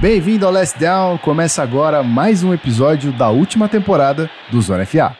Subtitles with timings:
[0.00, 1.18] Bem-vindo ao Last Down.
[1.18, 5.14] Começa agora mais um episódio da última temporada do Zona FA.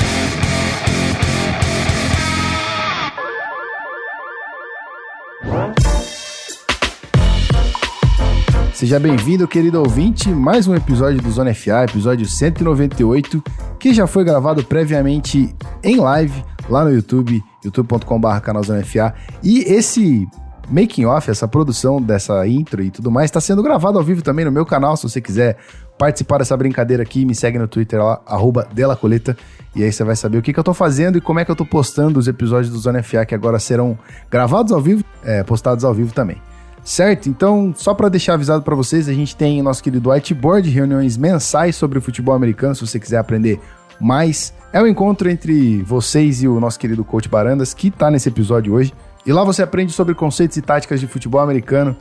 [8.72, 13.44] Seja bem-vindo, querido ouvinte, mais um episódio do Zona FA, episódio 198,
[13.78, 19.12] que já foi gravado previamente em live lá no YouTube, youtube.com.br canal Zona FA.
[19.42, 20.26] E esse
[20.70, 24.44] making off, essa produção dessa intro e tudo mais, está sendo gravado ao vivo também
[24.44, 25.56] no meu canal, se você quiser
[25.98, 29.36] participar dessa brincadeira aqui, me segue no Twitter lá, arroba Delacoleta,
[29.74, 31.50] e aí você vai saber o que, que eu tô fazendo e como é que
[31.50, 33.98] eu tô postando os episódios do Zona FA, que agora serão
[34.30, 36.40] gravados ao vivo, é, postados ao vivo também.
[36.82, 37.28] Certo?
[37.28, 41.76] Então, só para deixar avisado para vocês, a gente tem nosso querido whiteboard, reuniões mensais
[41.76, 43.60] sobre o futebol americano, se você quiser aprender
[44.00, 44.54] mais.
[44.72, 48.28] É o um encontro entre vocês e o nosso querido coach Barandas, que tá nesse
[48.28, 48.94] episódio hoje.
[49.26, 51.96] E lá você aprende sobre conceitos e táticas de futebol americano.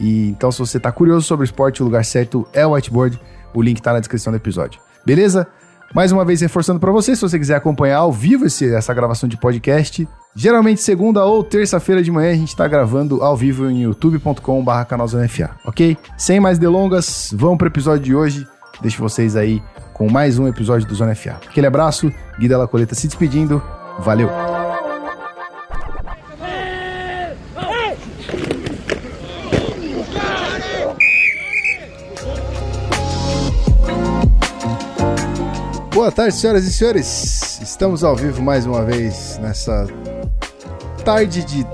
[0.00, 3.20] E então, se você tá curioso sobre esporte, o lugar certo é o whiteboard.
[3.52, 4.80] O link tá na descrição do episódio.
[5.06, 5.46] Beleza?
[5.94, 9.28] Mais uma vez reforçando para você, se você quiser acompanhar ao vivo esse, essa gravação
[9.28, 13.82] de podcast, geralmente segunda ou terça-feira de manhã a gente está gravando ao vivo em
[13.82, 14.88] youtube.com/barra
[15.64, 15.96] ok?
[16.18, 18.44] Sem mais delongas, vamos para o episódio de hoje.
[18.80, 21.36] Deixo vocês aí com mais um episódio do Zona FA.
[21.48, 23.62] Aquele abraço, Gui Della Coleta se despedindo.
[24.00, 24.53] Valeu!
[35.94, 37.60] Boa tarde, senhoras e senhores.
[37.62, 39.86] Estamos ao vivo mais uma vez nessa
[41.04, 41.64] tarde de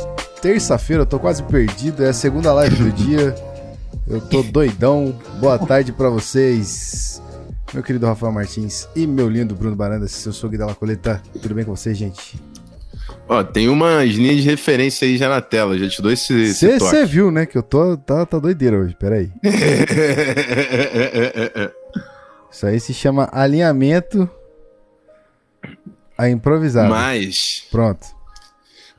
[0.43, 1.05] terça-feira.
[1.05, 2.05] Eu tô quase perdido.
[2.05, 3.35] É a segunda live do dia.
[4.07, 5.19] Eu tô doidão.
[5.41, 7.23] Boa tarde para vocês,
[7.73, 10.27] meu querido Rafael Martins e meu lindo Bruno Barandas.
[10.27, 11.23] Eu sou o Gui da Coleta.
[11.41, 12.39] Tudo bem com vocês, gente?
[13.27, 15.79] Ó, tem umas linhas de referência aí já na tela.
[15.79, 17.47] Já te dou esse, Você viu, né?
[17.47, 18.95] Que eu tô tá, tá doideira hoje.
[19.01, 19.33] Peraí.
[22.51, 24.29] Isso aí se chama alinhamento
[26.19, 26.89] a improvisar.
[26.89, 27.65] Mas.
[27.71, 28.07] Pronto.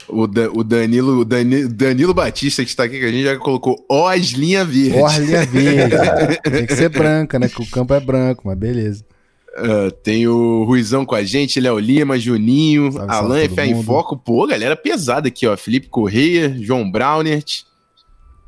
[0.08, 3.38] O, da, o Danilo, o Danilo, Danilo Batista, que está aqui, que a gente já
[3.38, 5.02] colocou Os linha verde.
[5.02, 5.96] Os linha verde.
[6.44, 7.48] Tem que ser branca, né?
[7.48, 9.06] Que o campo é branco, mas beleza.
[9.52, 14.16] Uh, tem o Ruizão com a gente, Léo Lima, Juninho, salve, Alan FA em Foco.
[14.16, 15.58] Pô, galera pesada aqui, ó.
[15.58, 17.64] Felipe Correia, João Brownert.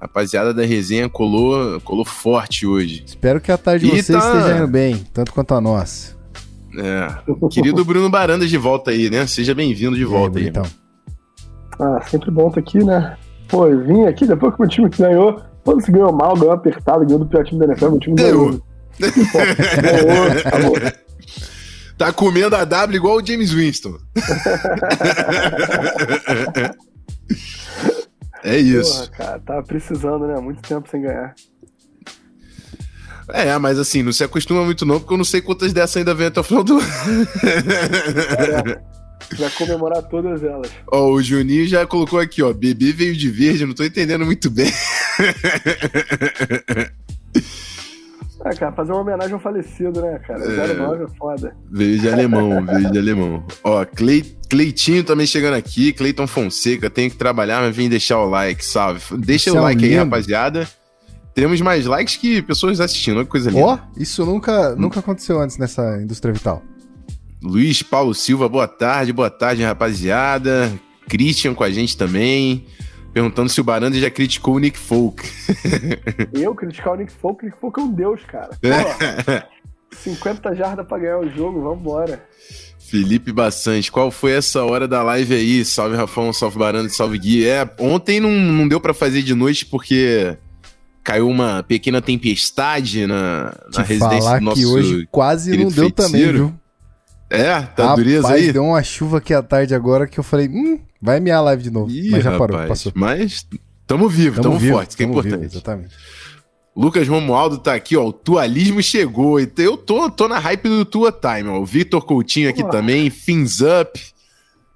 [0.04, 3.04] Rapaziada da resenha colou, colou forte hoje.
[3.06, 4.36] Espero que a tarde de vocês tá...
[4.36, 6.14] esteja indo bem, tanto quanto a nossa.
[6.78, 7.08] É.
[7.50, 9.26] Querido Bruno Barandas de volta aí, né?
[9.26, 10.50] Seja bem-vindo de volta aí.
[10.50, 10.66] Então.
[11.80, 13.16] Ah, sempre bom estar aqui, né?
[13.48, 15.42] Pô, eu vim aqui depois que o meu time ganhou.
[15.64, 18.50] Quando se ganhou mal, ganhou apertado, ganhou do pior time da NFL, meu time ganhou.
[18.50, 18.62] ganhou.
[21.96, 23.98] Tá comendo a W igual o James Winston.
[28.44, 28.94] É isso.
[28.94, 30.40] Porra, cara, tava precisando, né?
[30.40, 31.34] Muito tempo sem ganhar.
[33.30, 36.14] É, mas assim, não se acostuma muito não, porque eu não sei quantas dessas ainda
[36.14, 36.84] vem até o final do ano.
[39.32, 40.70] É, vai comemorar todas elas.
[40.92, 44.50] Ó, o Juninho já colocou aqui, ó, bebê veio de verde, não tô entendendo muito
[44.50, 44.72] bem.
[48.46, 50.44] É, cara, fazer uma homenagem ao falecido, né, cara?
[50.44, 51.56] É, 09 é foda.
[51.72, 53.44] Veio de alemão, veio de alemão.
[53.64, 58.30] Ó, Clay, Cleitinho também chegando aqui, Cleiton Fonseca, tem que trabalhar, mas vem deixar o
[58.30, 59.02] like, salve.
[59.18, 60.68] Deixa o like aí, rapaziada.
[61.34, 63.66] Temos mais likes que pessoas assistindo, olha que coisa linda.
[63.66, 66.62] Ó, oh, isso nunca, nunca aconteceu antes nessa indústria vital.
[67.42, 70.72] Luiz Paulo Silva, boa tarde, boa tarde, rapaziada.
[71.10, 72.66] Christian com a gente também.
[73.14, 75.24] Perguntando se o Baranda já criticou o Nick Folk.
[76.34, 77.44] Eu criticar o Nick Folk?
[77.44, 78.50] O Nick Folk é um deus, cara.
[78.50, 79.48] Pô,
[79.96, 82.24] 50 jardas pra ganhar o jogo, vambora.
[82.80, 85.66] Felipe Bassante, qual foi essa hora da live aí?
[85.66, 87.48] Salve Rafão, salve Baranda, salve Gui.
[87.48, 90.38] É, ontem não, não deu para fazer de noite porque
[91.04, 95.92] caiu uma pequena tempestade na, na residência falar do nosso que hoje quase não deu
[95.92, 96.54] também, viu?
[97.30, 98.52] É, tá Rapaz, dureza aí?
[98.54, 101.64] deu uma chuva aqui à tarde agora que eu falei, hum, vai mear a live
[101.64, 101.92] de novo.
[101.92, 102.92] Ih, mas já rapaz, parou, passou.
[102.96, 103.46] Mas
[103.86, 105.36] tamo vivo, tamo, tamo vivo, forte, que é importante.
[105.36, 105.94] Vivo, exatamente.
[106.76, 108.08] Lucas Romualdo tá aqui, ó.
[108.08, 109.40] O tualismo chegou.
[109.40, 111.60] Eu tô, tô na hype do Tua Time, ó.
[111.60, 114.02] O Vitor Coutinho aqui também, Fins Up.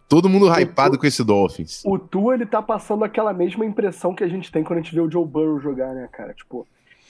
[0.07, 1.81] Todo mundo hypado com esse Dolphins.
[1.85, 4.94] O Tua, ele tá passando aquela mesma impressão que a gente tem quando a gente
[4.94, 6.33] vê o Joe Burrow jogar, né, cara?
[6.33, 6.68] Tipo,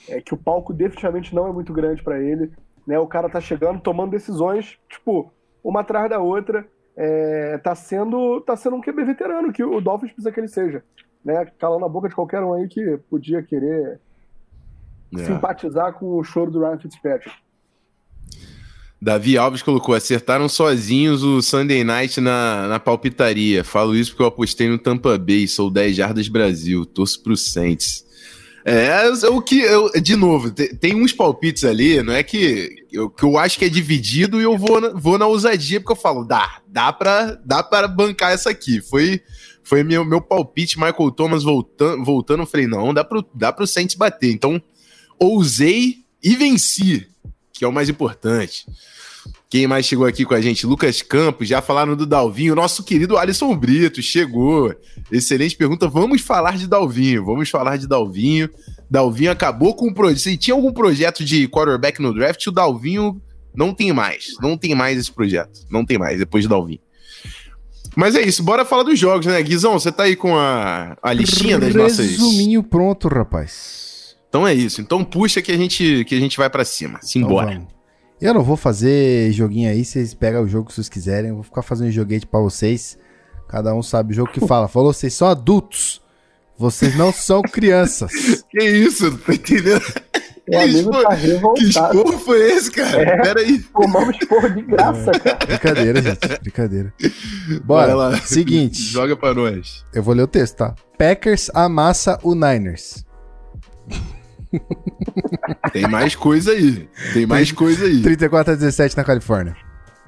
[0.08, 2.50] é que o palco definitivamente não é muito grande para ele,
[2.86, 2.98] né?
[2.98, 5.30] O cara tá chegando, tomando decisões, tipo,
[5.62, 6.66] uma atrás da outra.
[7.00, 10.82] É, tá, sendo, tá sendo um QB veterano que o Dolphins precisa que ele seja.
[11.24, 11.46] Né?
[11.56, 14.00] Calando a boca de qualquer um aí que podia querer
[15.14, 15.24] é.
[15.24, 17.30] simpatizar com o choro do Ryan Fitzpatrick.
[19.00, 23.62] Davi Alves colocou: acertaram sozinhos o Sunday Night na, na palpitaria.
[23.62, 28.04] Falo isso porque eu apostei no Tampa Bay, sou 10 jardas Brasil, torço pro Saints.
[28.64, 29.60] É, o que.
[29.60, 33.64] Eu, de novo, tem, uns palpites ali, não é que eu, que eu acho que
[33.64, 37.62] é dividido e eu vou, vou na ousadia, porque eu falo, dá, dá pra, dá
[37.62, 38.80] pra bancar essa aqui.
[38.80, 39.22] Foi,
[39.62, 43.66] foi meu, meu palpite, Michael Thomas voltando, voltando, eu falei, não, dá pro, dá pro
[43.66, 44.32] Saints bater.
[44.32, 44.60] Então,
[45.18, 47.08] ousei e venci,
[47.52, 48.66] que é o mais importante.
[49.50, 50.66] Quem mais chegou aqui com a gente?
[50.66, 52.54] Lucas Campos, já falaram do Dalvinho.
[52.54, 54.74] Nosso querido Alisson Brito chegou.
[55.10, 55.88] Excelente pergunta.
[55.88, 57.24] Vamos falar de Dalvinho.
[57.24, 58.50] Vamos falar de Dalvinho.
[58.90, 60.18] Dalvinho acabou com o projeto.
[60.18, 63.22] Se tinha algum projeto de quarterback no draft, o Dalvinho
[63.54, 64.34] não tem mais.
[64.42, 65.60] Não tem mais esse projeto.
[65.70, 66.80] Não tem mais, depois de Dalvinho.
[67.96, 69.42] Mas é isso, bora falar dos jogos, né?
[69.42, 72.10] Guizão, você tá aí com a, a listinha das nossas.
[72.10, 74.14] Resuminho pronto, rapaz.
[74.28, 74.82] Então é isso.
[74.82, 77.00] Então puxa que a gente, que a gente vai para cima.
[77.02, 77.54] Simbora.
[77.54, 77.77] Então
[78.20, 81.30] eu não vou fazer joguinho aí, vocês pegam o jogo que vocês quiserem.
[81.30, 82.98] Eu vou ficar fazendo joguete para vocês.
[83.48, 84.68] Cada um sabe o jogo que fala.
[84.68, 86.02] Falou, vocês são adultos.
[86.58, 88.44] Vocês não são crianças.
[88.50, 89.10] que isso?
[89.10, 89.82] Não tô entendendo.
[90.48, 91.54] Meu amigo tá revoltado.
[91.54, 93.02] Que esporro foi esse, cara?
[93.02, 93.58] É, Pera aí.
[93.60, 95.46] Tomamos esporro de graça, é, cara.
[95.46, 96.40] Brincadeira, gente.
[96.40, 96.94] Brincadeira.
[97.64, 97.94] Bora.
[97.94, 98.16] lá.
[98.22, 98.80] Seguinte.
[98.82, 99.84] Joga pra nós.
[99.94, 100.74] Eu vou ler o texto, tá?
[100.96, 103.04] Packers amassa o Niners.
[105.72, 106.88] Tem mais coisa aí.
[107.12, 108.02] Tem mais coisa aí.
[108.02, 109.56] 34 a 17 na Califórnia.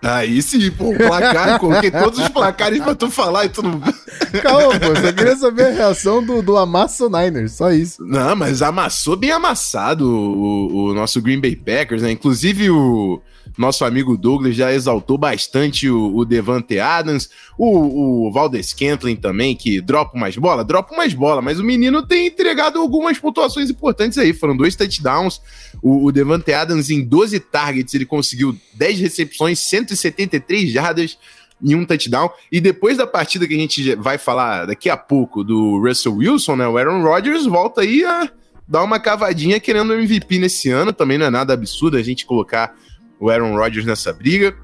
[0.03, 3.81] Aí sim, pô, o placar, coloquei todos os placares pra tu falar e tu não.
[4.43, 8.03] Calma, pô, só queria saber a reação do, do Amasso Niners, só isso.
[8.03, 12.11] Não, mas amassou bem amassado o, o nosso Green Bay Packers, né?
[12.11, 13.21] Inclusive o
[13.59, 19.55] nosso amigo Douglas já exaltou bastante o, o Devante Adams, o, o Valdes Kentlin também,
[19.55, 24.19] que dropa mais bola, dropa mais bola, mas o menino tem entregado algumas pontuações importantes
[24.19, 24.33] aí.
[24.33, 25.41] Foram dois touchdowns.
[25.83, 31.19] O, o Devante Adams, em 12 targets, ele conseguiu 10 recepções, 173 jardas
[31.63, 32.31] em um touchdown.
[32.51, 36.57] E depois da partida que a gente vai falar daqui a pouco do Russell Wilson,
[36.57, 36.67] né?
[36.67, 38.31] O Aaron Rodgers volta aí a
[38.67, 40.93] dar uma cavadinha querendo MVP nesse ano.
[40.93, 42.75] Também não é nada absurdo a gente colocar
[43.21, 44.57] o Aaron Rodgers nessa briga.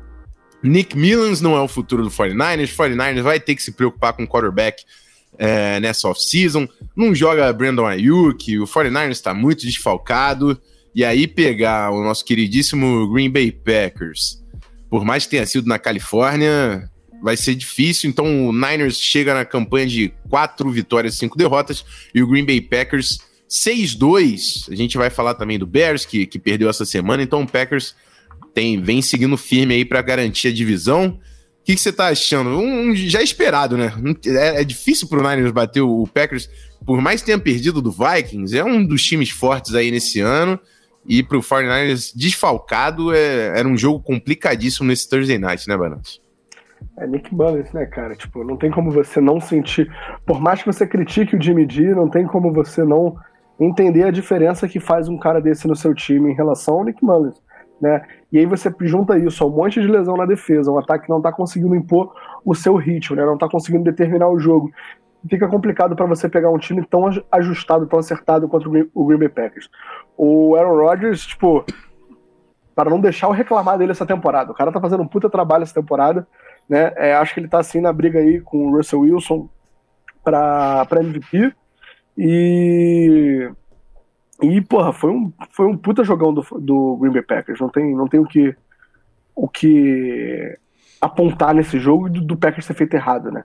[0.63, 2.73] Nick Millans não é o futuro do 49ers.
[2.73, 4.83] O 49ers vai ter que se preocupar com quarterback
[5.39, 6.67] é, nessa off-season.
[6.97, 8.59] Não joga Brandon Ayuk.
[8.59, 10.61] O 49ers está muito desfalcado.
[10.95, 14.43] E aí pegar o nosso queridíssimo Green Bay Packers,
[14.89, 16.91] por mais que tenha sido na Califórnia,
[17.23, 18.09] vai ser difícil.
[18.09, 21.85] Então o Niners chega na campanha de quatro vitórias cinco derrotas.
[22.15, 23.19] E o Green Bay Packers
[23.49, 24.73] 6-2.
[24.73, 27.23] A gente vai falar também do Bears, que, que perdeu essa semana.
[27.23, 27.95] Então o Packers
[28.57, 31.09] tem, vem seguindo firme aí para garantir a divisão.
[31.61, 32.59] O que, você tá achando?
[32.59, 33.93] Um, um, já esperado, né?
[34.25, 36.49] É, é difícil pro Niners bater o, o, Packers,
[36.87, 40.59] por mais que tenha perdido do Vikings, é um dos times fortes aí nesse ano.
[41.07, 46.19] E pro 49ers desfalcado, é, era um jogo complicadíssimo nesse Thursday Night, né, Banante?
[46.99, 48.17] É Nick Mullins, né, cara?
[48.17, 49.87] Tipo, não tem como você não sentir.
[50.25, 53.17] Por mais que você critique o Jimmy G, não tem como você não
[53.61, 57.05] entender a diferença que faz um cara desse no seu time em relação ao Nick
[57.05, 57.37] Mullins
[57.81, 58.03] né?
[58.37, 61.11] E aí você junta isso a um monte de lesão na defesa, um ataque que
[61.11, 63.25] não está conseguindo impor o seu ritmo, né?
[63.25, 64.71] Não está conseguindo determinar o jogo.
[65.27, 69.31] Fica complicado para você pegar um time tão ajustado, tão acertado contra o Green Bay
[69.31, 69.71] Packers.
[70.19, 71.65] O Aaron Rodgers, tipo,
[72.75, 74.53] para não deixar eu reclamar dele essa temporada.
[74.53, 76.29] O cara tá fazendo um puta trabalho essa temporada,
[76.69, 76.93] né?
[76.97, 79.49] É, acho que ele tá assim na briga aí com o Russell Wilson
[80.23, 81.55] para MVP.
[82.19, 83.46] E
[84.43, 87.61] e, porra, foi um, foi um puta jogão do, do Green Bay Packers.
[87.61, 88.55] Não tem, não tem o que
[89.35, 90.59] o que
[91.01, 93.45] apontar nesse jogo do, do Packers ter feito errado, né?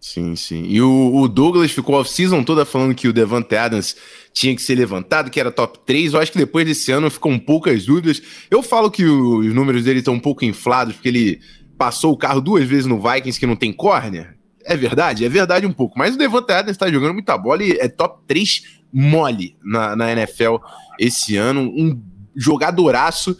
[0.00, 0.64] Sim, sim.
[0.66, 3.96] E o, o Douglas ficou a season toda falando que o Devante Adams
[4.32, 6.14] tinha que ser levantado, que era top 3.
[6.14, 8.22] Eu acho que depois desse ano ficam poucas dúvidas.
[8.50, 11.40] Eu falo que o, os números dele estão um pouco inflados, porque ele
[11.76, 14.38] passou o carro duas vezes no Vikings que não tem corner.
[14.64, 15.24] É verdade?
[15.24, 15.98] É verdade um pouco.
[15.98, 20.12] Mas o Devante Adams está jogando muita bola e é top 3 mole na, na
[20.12, 20.56] NFL
[20.98, 22.00] esse ano, um
[22.36, 23.36] jogadoraço.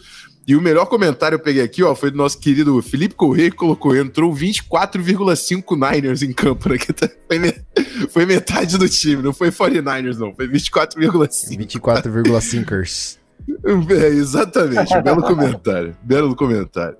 [0.47, 3.55] E o melhor comentário eu peguei aqui, ó, foi do nosso querido Felipe Correia, que
[3.55, 6.77] colocou, entrou 24,5 Niners em campo, né?
[7.27, 7.53] Foi, me...
[8.09, 11.57] foi, metade do time, não foi 49ers, não, foi 24,5.
[11.57, 13.19] 24,5ers.
[13.89, 16.95] É, exatamente, belo comentário, belo comentário.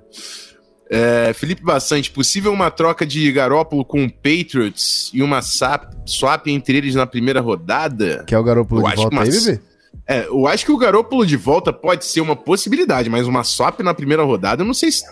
[0.93, 6.47] É, Felipe Bassante, possível uma troca de Garópolo com o Patriots e uma swap, swap
[6.47, 8.25] entre eles na primeira rodada?
[8.27, 9.23] Quer o Garópolo de volta uma...
[9.23, 9.61] aí, bebê?
[10.05, 13.79] É, eu acho que o Garópolo de volta pode ser uma possibilidade, mas uma swap
[13.79, 15.05] na primeira rodada, eu não sei se,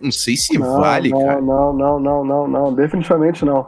[0.00, 1.40] não sei se não, vale, não, cara.
[1.40, 3.66] Não, não, não, não, não, definitivamente não.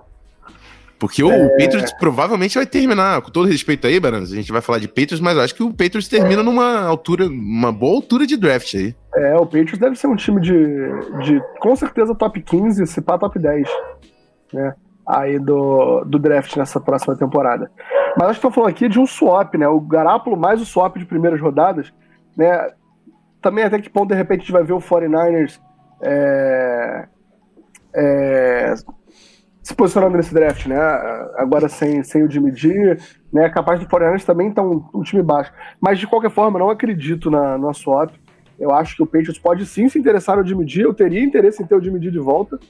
[0.98, 1.48] Porque o é...
[1.58, 5.20] Patriots provavelmente vai terminar, com todo respeito aí, Barans, a gente vai falar de Patriots,
[5.20, 8.94] mas eu acho que o Patriots termina numa altura, uma boa altura de draft aí.
[9.14, 10.54] É, o Patriots deve ser um time de,
[11.22, 13.68] de com certeza top 15, se pá top 10.
[14.52, 14.74] Né?
[15.06, 17.70] aí do, do draft nessa próxima temporada.
[18.16, 19.68] Mas acho que estou falando aqui de um swap, né?
[19.68, 21.92] O Garápolo mais o swap de primeiras rodadas,
[22.36, 22.70] né?
[23.40, 25.60] Também até que ponto de repente a gente vai ver o 49ers
[26.02, 27.08] é,
[27.94, 28.74] é,
[29.66, 30.78] se posicionando nesse draft, né?
[31.34, 32.96] Agora sem, sem o Jimmy G,
[33.32, 33.48] né?
[33.48, 35.52] Capaz do 49ers também tá um, um, time baixo.
[35.80, 38.12] Mas de qualquer forma, não acredito na, na swap.
[38.60, 40.84] Eu acho que o Patriots pode sim se interessar no Jimmy G.
[40.84, 42.60] Eu teria interesse em ter o Jimmy G de volta,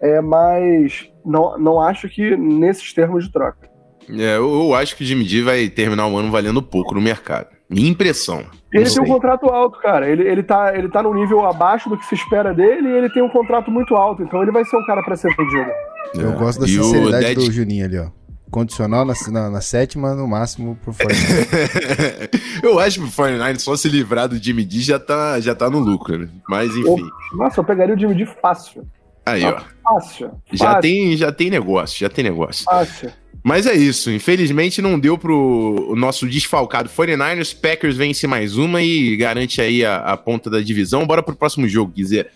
[0.00, 3.68] é, mas não, não acho que nesses termos de troca.
[4.08, 7.00] É, eu, eu acho que o Jimmy G vai terminar o ano valendo pouco no
[7.00, 7.48] mercado.
[7.68, 8.44] Minha impressão.
[8.72, 10.08] Ele tem um contrato alto, cara.
[10.08, 13.10] Ele, ele, tá, ele tá num nível abaixo do que se espera dele e ele
[13.10, 14.22] tem um contrato muito alto.
[14.22, 15.72] Então ele vai ser um cara para ser vendido.
[16.14, 16.36] Eu é.
[16.36, 17.36] gosto da e sinceridade Dead...
[17.36, 18.08] do Juninho ali, ó.
[18.50, 22.30] Condicional na, na, na sétima, no máximo pro 49
[22.62, 25.68] Eu acho que o 49 só se livrar do Jimmy D já tá, já tá
[25.68, 26.28] no lucro, né?
[26.48, 27.08] Mas enfim.
[27.32, 28.86] Nossa, eu pegaria o Jimmy D fácil.
[29.26, 29.60] Aí, ó.
[29.82, 30.30] Fácil.
[30.52, 30.82] Já, fácil.
[30.82, 32.64] Tem, já tem negócio, já tem negócio.
[32.64, 33.10] Fácil.
[33.42, 34.10] Mas é isso.
[34.10, 37.54] Infelizmente não deu pro o nosso desfalcado 49ers.
[37.54, 41.06] Packers vence mais uma e garante aí a, a ponta da divisão.
[41.06, 42.30] Bora pro próximo jogo, Guizera.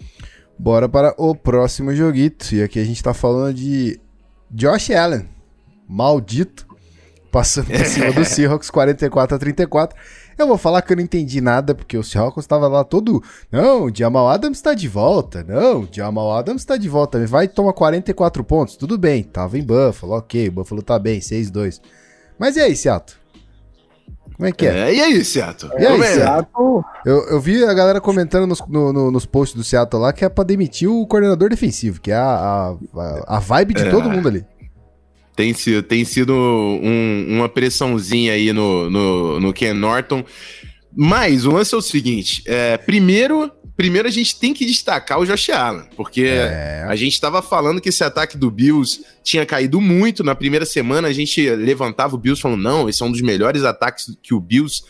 [0.58, 2.54] Bora para o próximo joguito.
[2.54, 4.00] E aqui a gente tá falando de
[4.50, 5.28] Josh Allen.
[5.88, 6.66] Maldito.
[7.30, 9.98] Passando por cima do Seahawks 44 a 34.
[10.38, 13.22] Eu vou falar que eu não entendi nada, porque o Seahawks estava lá todo.
[13.50, 15.44] Não, o Jamal Adams está de volta.
[15.44, 17.24] Não, o Jamal Adams está de volta.
[17.26, 18.76] Vai tomar 44 pontos.
[18.76, 20.48] Tudo bem, tava em Buffalo, ok.
[20.48, 21.80] Buffalo tá bem, 6-2.
[22.38, 23.18] Mas e aí, Seattle?
[24.38, 24.90] Como é que é?
[24.90, 25.72] é e aí, Seattle?
[25.76, 26.14] E aí, é?
[26.14, 26.84] Seattle?
[27.04, 30.24] Eu, eu vi a galera comentando nos, no, no, nos posts do Seattle lá que
[30.24, 33.90] é pra demitir o coordenador defensivo, que é a, a, a vibe de é.
[33.90, 34.46] todo mundo ali.
[35.34, 40.24] Tem sido, tem sido um, uma pressãozinha aí no, no, no Ken Norton.
[40.96, 45.24] Mas o lance é o seguinte: é, primeiro, primeiro a gente tem que destacar o
[45.24, 46.84] Josh Allen, porque é.
[46.88, 50.24] a gente estava falando que esse ataque do Bills tinha caído muito.
[50.24, 53.62] Na primeira semana a gente levantava o Bills falando: não, esse é um dos melhores
[53.62, 54.82] ataques que o Bills,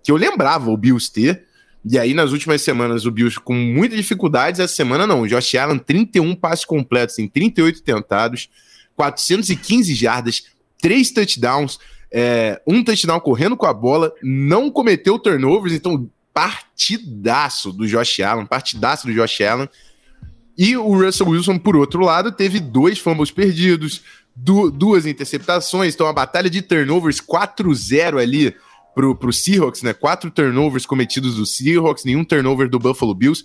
[0.00, 1.44] que eu lembrava o Bills ter.
[1.84, 4.60] E aí, nas últimas semanas, o Bills com muitas dificuldades.
[4.60, 5.22] Essa semana, não.
[5.22, 8.48] O Josh Allen, 31 passes completos em 38 tentados.
[8.94, 10.44] 415 jardas,
[10.80, 11.78] três touchdowns,
[12.10, 18.44] é, um touchdown correndo com a bola, não cometeu turnovers, então partidaço do Josh Allen,
[18.44, 19.70] partidaço do Josh Allen.
[20.58, 24.02] E o Russell Wilson, por outro lado, teve dois fumbles perdidos,
[24.34, 28.54] du duas interceptações, então a batalha de turnovers 4-0 ali
[28.94, 29.94] pro, pro Seahawks, né?
[29.94, 33.42] Quatro turnovers cometidos do Seahawks, nenhum turnover do Buffalo Bills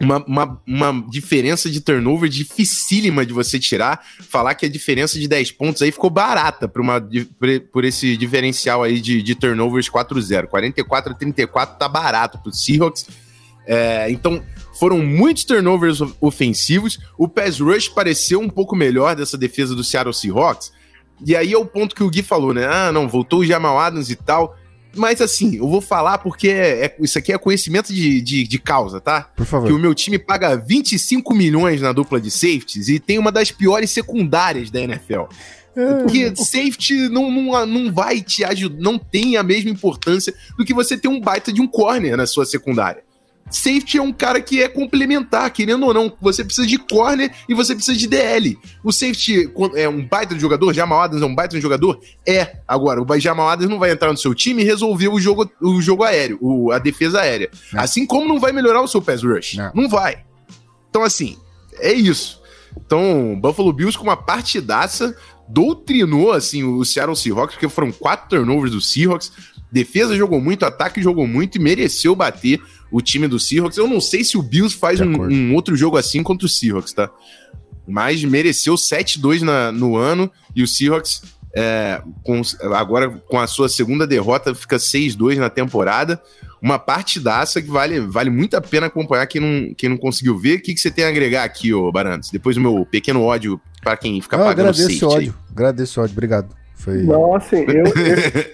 [0.00, 4.04] uma, uma, uma, diferença de turnover dificílima de você tirar.
[4.28, 7.00] Falar que a diferença de 10 pontos aí ficou barata por, uma,
[7.72, 10.46] por esse diferencial aí de, de turnovers 4-0.
[10.46, 13.06] 44 a 34 tá barato pro Seahawks.
[13.66, 14.42] É, então,
[14.78, 16.98] foram muitos turnovers ofensivos.
[17.16, 20.72] O pass rush pareceu um pouco melhor dessa defesa do Seattle Seahawks.
[21.24, 22.66] E aí é o ponto que o Gui falou, né?
[22.66, 24.56] Ah, não, voltou o Jamal Adams e tal.
[24.94, 28.58] Mas assim, eu vou falar porque é, é, isso aqui é conhecimento de, de, de,
[28.58, 29.22] causa, tá?
[29.34, 29.66] Por favor.
[29.66, 33.50] Que o meu time paga 25 milhões na dupla de safeties e tem uma das
[33.50, 35.22] piores secundárias da NFL.
[35.74, 35.94] É.
[35.94, 40.74] Porque safety não, não, não vai te ajudar, não tem a mesma importância do que
[40.74, 43.02] você ter um baita de um corner na sua secundária.
[43.52, 46.12] Safety é um cara que é complementar, querendo ou não.
[46.20, 48.58] Você precisa de corner e você precisa de DL.
[48.82, 52.00] O safety é um baita de jogador, Jamal Adams é um baita de jogador?
[52.26, 52.56] É.
[52.66, 55.80] Agora, o Jamal Adams não vai entrar no seu time e resolver o jogo, o
[55.80, 57.50] jogo aéreo, o, a defesa aérea.
[57.72, 57.82] Não.
[57.82, 59.54] Assim como não vai melhorar o seu pass rush.
[59.54, 59.72] Não.
[59.74, 60.24] não vai.
[60.88, 61.36] Então, assim,
[61.78, 62.40] é isso.
[62.76, 65.14] Então, Buffalo Bills com uma partidaça
[65.48, 69.32] doutrinou assim o Seattle Seahawks, porque foram quatro turnovers do Seahawks.
[69.70, 72.60] Defesa jogou muito, ataque jogou muito e mereceu bater
[72.92, 73.78] o time do Seahawks.
[73.78, 76.92] Eu não sei se o Bills faz um, um, outro jogo assim contra o Seahawks,
[76.92, 77.10] tá?
[77.88, 79.40] Mas mereceu 7-2
[79.72, 81.22] no ano e o Seahawks,
[81.56, 82.40] é, com,
[82.74, 86.22] agora com a sua segunda derrota, fica 6-2 na temporada.
[86.60, 90.58] Uma partidaça que vale, vale muito a pena acompanhar quem não, quem não conseguiu ver.
[90.58, 92.30] O que, que você tem a agregar aqui, ô Barantes?
[92.30, 96.04] Depois do meu pequeno ódio para quem fica não, pagando agradeço o ódio, agradeço o
[96.04, 96.54] ódio, obrigado.
[96.76, 97.02] Foi...
[97.02, 98.46] Não, assim, eu, eu,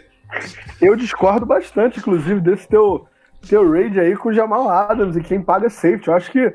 [0.93, 3.07] eu discordo bastante, inclusive, desse teu
[3.47, 6.09] teu raid aí com o Jamal Adams e quem paga safety.
[6.09, 6.53] Eu acho que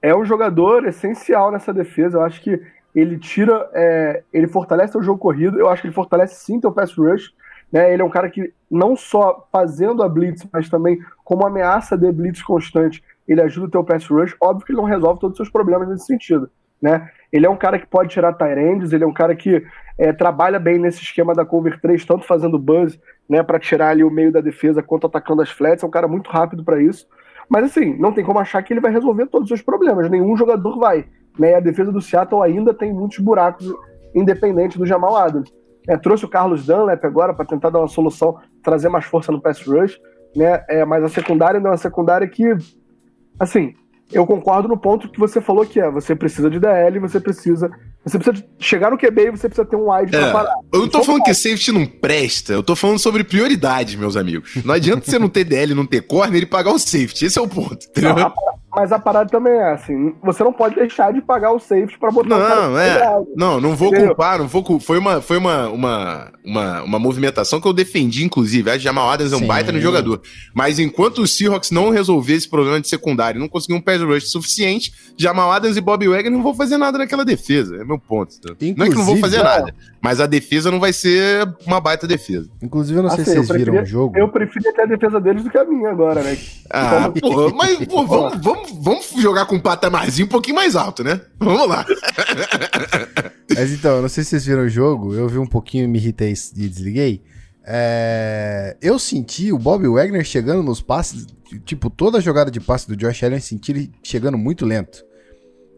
[0.00, 2.18] é um jogador essencial nessa defesa.
[2.18, 2.60] Eu acho que
[2.94, 5.58] ele tira, é, ele fortalece o jogo corrido.
[5.58, 7.32] Eu acho que ele fortalece sim teu pass rush.
[7.70, 7.92] Né?
[7.92, 12.10] Ele é um cara que não só fazendo a blitz, mas também como ameaça de
[12.12, 14.36] blitz constante, ele ajuda o teu pass rush.
[14.40, 16.50] Óbvio que ele não resolve todos os seus problemas nesse sentido.
[16.80, 17.08] Né?
[17.32, 19.64] Ele é um cara que pode tirar Tyrands, ele é um cara que
[19.96, 22.98] é, trabalha bem nesse esquema da cover 3, tanto fazendo buzz
[23.28, 25.82] né, para tirar ali o meio da defesa quanto atacando as flats.
[25.82, 27.06] É um cara muito rápido para isso.
[27.48, 30.10] Mas assim, não tem como achar que ele vai resolver todos os problemas.
[30.10, 31.06] Nenhum jogador vai.
[31.38, 31.54] Né?
[31.54, 33.72] A defesa do Seattle ainda tem muitos buracos
[34.14, 35.52] independente do Jamal Adams.
[35.88, 39.40] É, trouxe o Carlos Dunlap agora para tentar dar uma solução, trazer mais força no
[39.40, 40.00] pass rush,
[40.36, 40.64] né?
[40.68, 42.54] É, mas a secundária não é uma secundária que,
[43.38, 43.74] assim,
[44.12, 47.70] eu concordo no ponto que você falou que é, você precisa de DL, você precisa
[48.04, 50.54] você precisa chegar no QB e você precisa ter um wide é, pra parar.
[50.72, 54.56] Eu não tô falando que safety não presta, eu tô falando sobre prioridade, meus amigos.
[54.64, 57.26] Não adianta você não ter DL, não ter corner e pagar o safety.
[57.26, 58.16] Esse é o ponto, entendeu?
[58.16, 58.32] Não,
[58.74, 62.10] mas a parada também é assim, você não pode deixar de pagar o safety para
[62.10, 63.22] botar Não, é.
[63.36, 64.08] Não, não vou entendeu?
[64.08, 68.70] culpar, não vou Foi uma foi uma, uma, uma, uma movimentação que eu defendi inclusive,
[68.70, 69.46] a Jamal Adams é um Sim.
[69.46, 70.22] baita no jogador.
[70.54, 74.30] Mas enquanto o Seahawks não resolver esse problema de secundário, não conseguir um pass rush
[74.30, 77.76] suficiente, Jamal Adams e Bob Wagner não vão fazer nada naquela defesa.
[77.76, 78.34] É meu ponto.
[78.60, 79.42] Inclusive, não é que não vão fazer é.
[79.42, 82.48] nada, mas a defesa não vai ser uma baita defesa.
[82.62, 84.16] Inclusive, eu não sei assim, se vocês viram o jogo.
[84.16, 86.38] Eu prefiro até a defesa deles do que a minha agora, né?
[86.70, 90.76] Ah, então, porra, mas pô, vamos, vamos, vamos jogar com um patamarzinho um pouquinho mais
[90.76, 91.20] alto, né?
[91.38, 91.84] Vamos lá.
[93.54, 95.98] mas então, eu não sei se vocês viram o jogo, eu vi um pouquinho, me
[95.98, 97.22] irritei e desliguei.
[97.64, 98.76] É...
[98.80, 101.26] Eu senti o Bob Wagner chegando nos passes,
[101.64, 105.04] tipo, toda a jogada de passe do Josh Allen, senti ele chegando muito lento.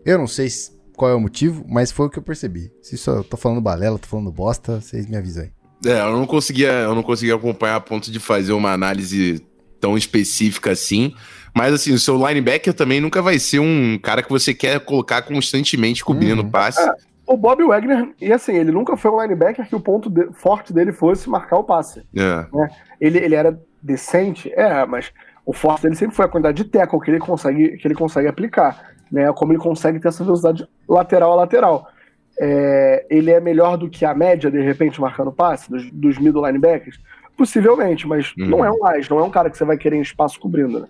[0.04, 2.72] Eu não sei se qual é o motivo, mas foi o que eu percebi.
[2.80, 5.50] Se só tô falando balela, tô falando bosta, vocês me avisam aí.
[5.86, 9.44] É, eu não conseguia, eu não conseguia acompanhar a ponto de fazer uma análise
[9.84, 11.14] tão específica assim.
[11.54, 15.22] Mas assim, o seu linebacker também nunca vai ser um cara que você quer colocar
[15.22, 16.50] constantemente cobrindo uhum.
[16.50, 16.80] passe.
[16.80, 16.92] É,
[17.26, 20.72] o Bob Wagner, e assim, ele nunca foi um linebacker que o ponto de, forte
[20.72, 22.02] dele fosse marcar o passe.
[22.14, 22.46] É.
[22.52, 22.68] Né?
[23.00, 25.12] Ele, ele era decente, é, mas
[25.46, 28.26] o forte dele sempre foi a quantidade de tackle que ele consegue, que ele consegue
[28.26, 29.32] aplicar né?
[29.32, 31.88] Como ele consegue ter essa velocidade lateral a lateral.
[32.36, 36.44] É, ele é melhor do que a média, de repente, marcando passe dos, dos middle
[36.44, 36.98] linebackers?
[37.36, 38.46] Possivelmente, mas uhum.
[38.46, 40.80] não é um mais, não é um cara que você vai querer em espaço cobrindo,
[40.80, 40.86] né?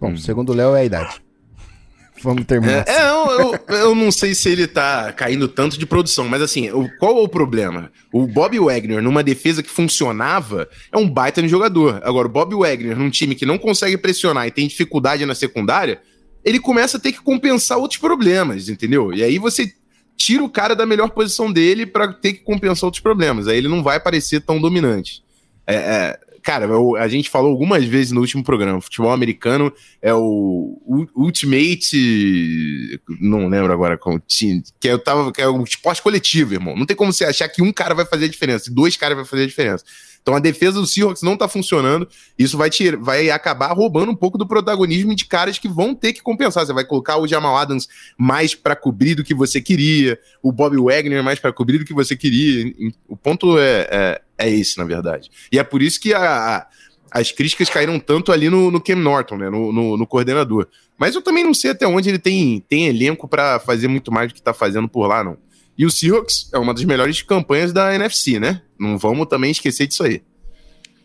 [0.00, 0.16] Bom, uhum.
[0.16, 1.22] segundo o Léo é a idade.
[2.22, 2.84] Vamos terminar.
[2.86, 6.42] É, é eu, eu, eu, não sei se ele tá caindo tanto de produção, mas
[6.42, 7.90] assim, o, qual é o problema?
[8.12, 12.00] O Bob Wagner, numa defesa que funcionava, é um baita de jogador.
[12.02, 16.00] Agora, o Bob Wagner, num time que não consegue pressionar e tem dificuldade na secundária,
[16.44, 19.12] ele começa a ter que compensar outros problemas, entendeu?
[19.12, 19.72] E aí você
[20.16, 23.48] tira o cara da melhor posição dele para ter que compensar outros problemas.
[23.48, 25.23] Aí ele não vai parecer tão dominante.
[25.66, 30.12] É, é, cara, eu, a gente falou algumas vezes no último programa, futebol americano é
[30.12, 36.52] o, o Ultimate, não lembro agora como que eu tava, que é o esporte coletivo,
[36.52, 36.76] irmão.
[36.76, 39.24] Não tem como você achar que um cara vai fazer a diferença, dois caras vai
[39.24, 39.84] fazer a diferença.
[40.24, 42.08] Então a defesa do Seahawks não tá funcionando.
[42.38, 46.14] Isso vai, te, vai acabar roubando um pouco do protagonismo de caras que vão ter
[46.14, 46.64] que compensar.
[46.64, 50.78] Você vai colocar o Jamal Adams mais para cobrir do que você queria, o Bob
[50.78, 52.74] Wagner mais para cobrir do que você queria.
[53.06, 55.30] O ponto é, é, é, esse, na verdade.
[55.52, 56.66] E é por isso que a, a,
[57.10, 60.68] as críticas caíram tanto ali no, no Cam Norton, né, no, no, no, coordenador.
[60.96, 64.28] Mas eu também não sei até onde ele tem, tem elenco para fazer muito mais
[64.28, 65.36] do que tá fazendo por lá, não.
[65.76, 68.62] E o Seahawks é uma das melhores campanhas da NFC, né?
[68.84, 70.22] Não vamos também esquecer disso aí.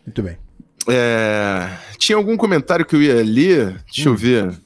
[0.06, 0.38] Muito bem.
[0.88, 1.70] É...
[1.98, 3.82] Tinha algum comentário que eu ia ler?
[3.86, 4.12] Deixa hum.
[4.12, 4.60] eu ver.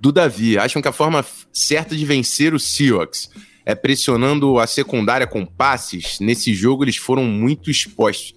[0.00, 0.58] Do Davi.
[0.58, 3.30] Acham que a forma certa de vencer o Seahawks
[3.64, 6.18] é pressionando a secundária com passes?
[6.20, 8.34] Nesse jogo eles foram muito expostos.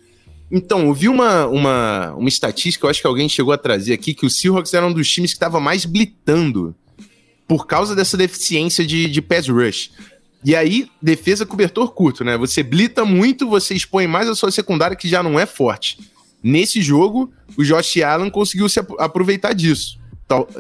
[0.51, 4.15] Então, eu vi uma, uma, uma estatística, eu acho que alguém chegou a trazer aqui,
[4.15, 6.75] que o Seahawks era um dos times que estava mais blitando
[7.47, 9.91] por causa dessa deficiência de, de pass rush.
[10.43, 12.37] E aí, defesa cobertor curto, né?
[12.37, 15.97] Você blita muito, você expõe mais a sua secundária, que já não é forte.
[16.41, 19.99] Nesse jogo, o Josh Allen conseguiu se aproveitar disso.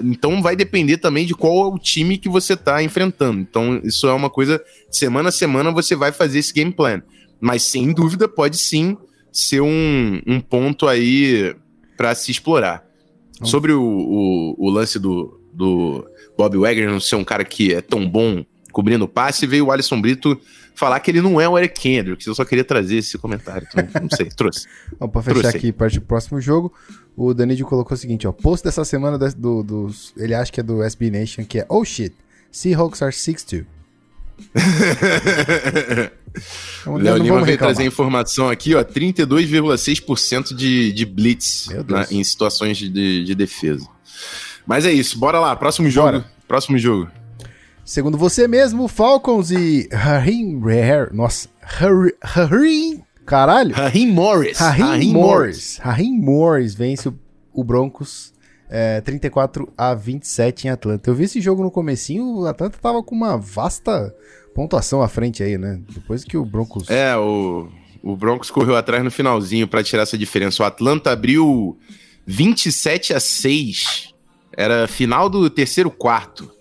[0.03, 3.39] Então vai depender também de qual é o time que você está enfrentando.
[3.39, 7.01] Então, isso é uma coisa, semana a semana você vai fazer esse game plan.
[7.39, 8.97] Mas sem dúvida pode sim
[9.31, 11.55] ser um, um ponto aí
[11.95, 12.83] para se explorar.
[13.43, 16.05] Sobre o, o, o, lance do, do
[16.37, 19.71] Bob Wagner não ser um cara que é tão bom cobrindo o passe, veio o
[19.71, 20.39] Alisson Brito
[20.79, 22.25] falar que ele não é o Eric Kendricks.
[22.25, 23.67] Eu só queria trazer esse comentário.
[23.69, 24.65] Então, não sei, trouxe.
[24.97, 25.57] Bom, pra fechar trouxe.
[25.57, 26.73] aqui, parte do próximo jogo,
[27.17, 28.31] o Danilo colocou o seguinte, ó.
[28.31, 31.83] Post dessa semana do, do, ele acha que é do SB Nation, que é Oh
[31.83, 32.15] shit,
[32.51, 33.65] Seahawks are 6-2.
[36.85, 42.77] o Léo Lima veio trazer informação aqui, ó, 32,6% de, de blitz né, em situações
[42.77, 43.85] de, de defesa.
[44.65, 46.11] Mas é isso, bora lá, próximo jogo.
[46.11, 46.25] Bora.
[46.47, 47.18] Próximo jogo.
[47.89, 51.49] Segundo você mesmo, Falcons e Raheem Rare, nossa,
[52.21, 53.73] Raheem, caralho.
[53.73, 54.59] Raheem Morris.
[54.59, 55.77] Raheem Morris.
[55.81, 57.19] Raheem Morris vence o,
[57.51, 58.31] o Broncos
[58.69, 61.09] é, 34 a 27 em Atlanta.
[61.09, 64.15] Eu vi esse jogo no comecinho, o Atlanta tava com uma vasta
[64.53, 65.81] pontuação à frente aí, né?
[65.91, 66.87] Depois que o Broncos...
[66.91, 67.69] É, o,
[68.03, 70.61] o Broncos correu atrás no finalzinho para tirar essa diferença.
[70.61, 71.75] O Atlanta abriu
[72.27, 74.13] 27 a 6.
[74.55, 76.58] Era final do terceiro quarto.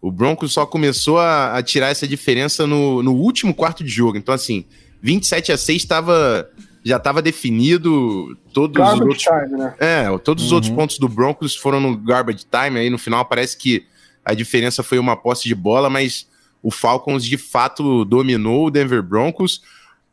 [0.00, 4.16] O Broncos só começou a, a tirar essa diferença no, no último quarto de jogo.
[4.16, 4.64] Então, assim,
[5.02, 6.48] 27 a 6 estava
[6.84, 9.74] já estava definido todos garbage os outros time, né?
[9.78, 10.76] É, todos os outros uhum.
[10.76, 13.84] pontos do Broncos foram no garbage time aí no final parece que
[14.24, 16.26] a diferença foi uma posse de bola, mas
[16.62, 19.62] o Falcons de fato dominou o Denver Broncos.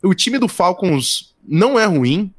[0.01, 2.33] O time do Falcons não é ruim.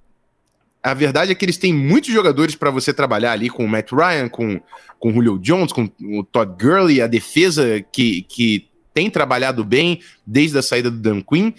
[0.86, 3.90] A verdade é que eles têm muitos jogadores para você trabalhar ali com o Matt
[3.90, 4.60] Ryan, com,
[5.00, 10.00] com o Julio Jones, com o Todd Gurley, a defesa que, que tem trabalhado bem
[10.24, 11.50] desde a saída do Dan Quinn.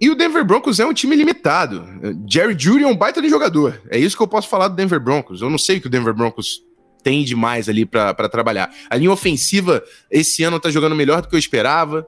[0.00, 1.86] E o Denver Broncos é um time limitado.
[2.26, 3.78] Jerry Judy é um baita de jogador.
[3.90, 5.42] É isso que eu posso falar do Denver Broncos.
[5.42, 6.62] Eu não sei o que o Denver Broncos
[7.02, 8.74] tem demais ali para trabalhar.
[8.88, 12.06] A linha ofensiva esse ano tá jogando melhor do que eu esperava.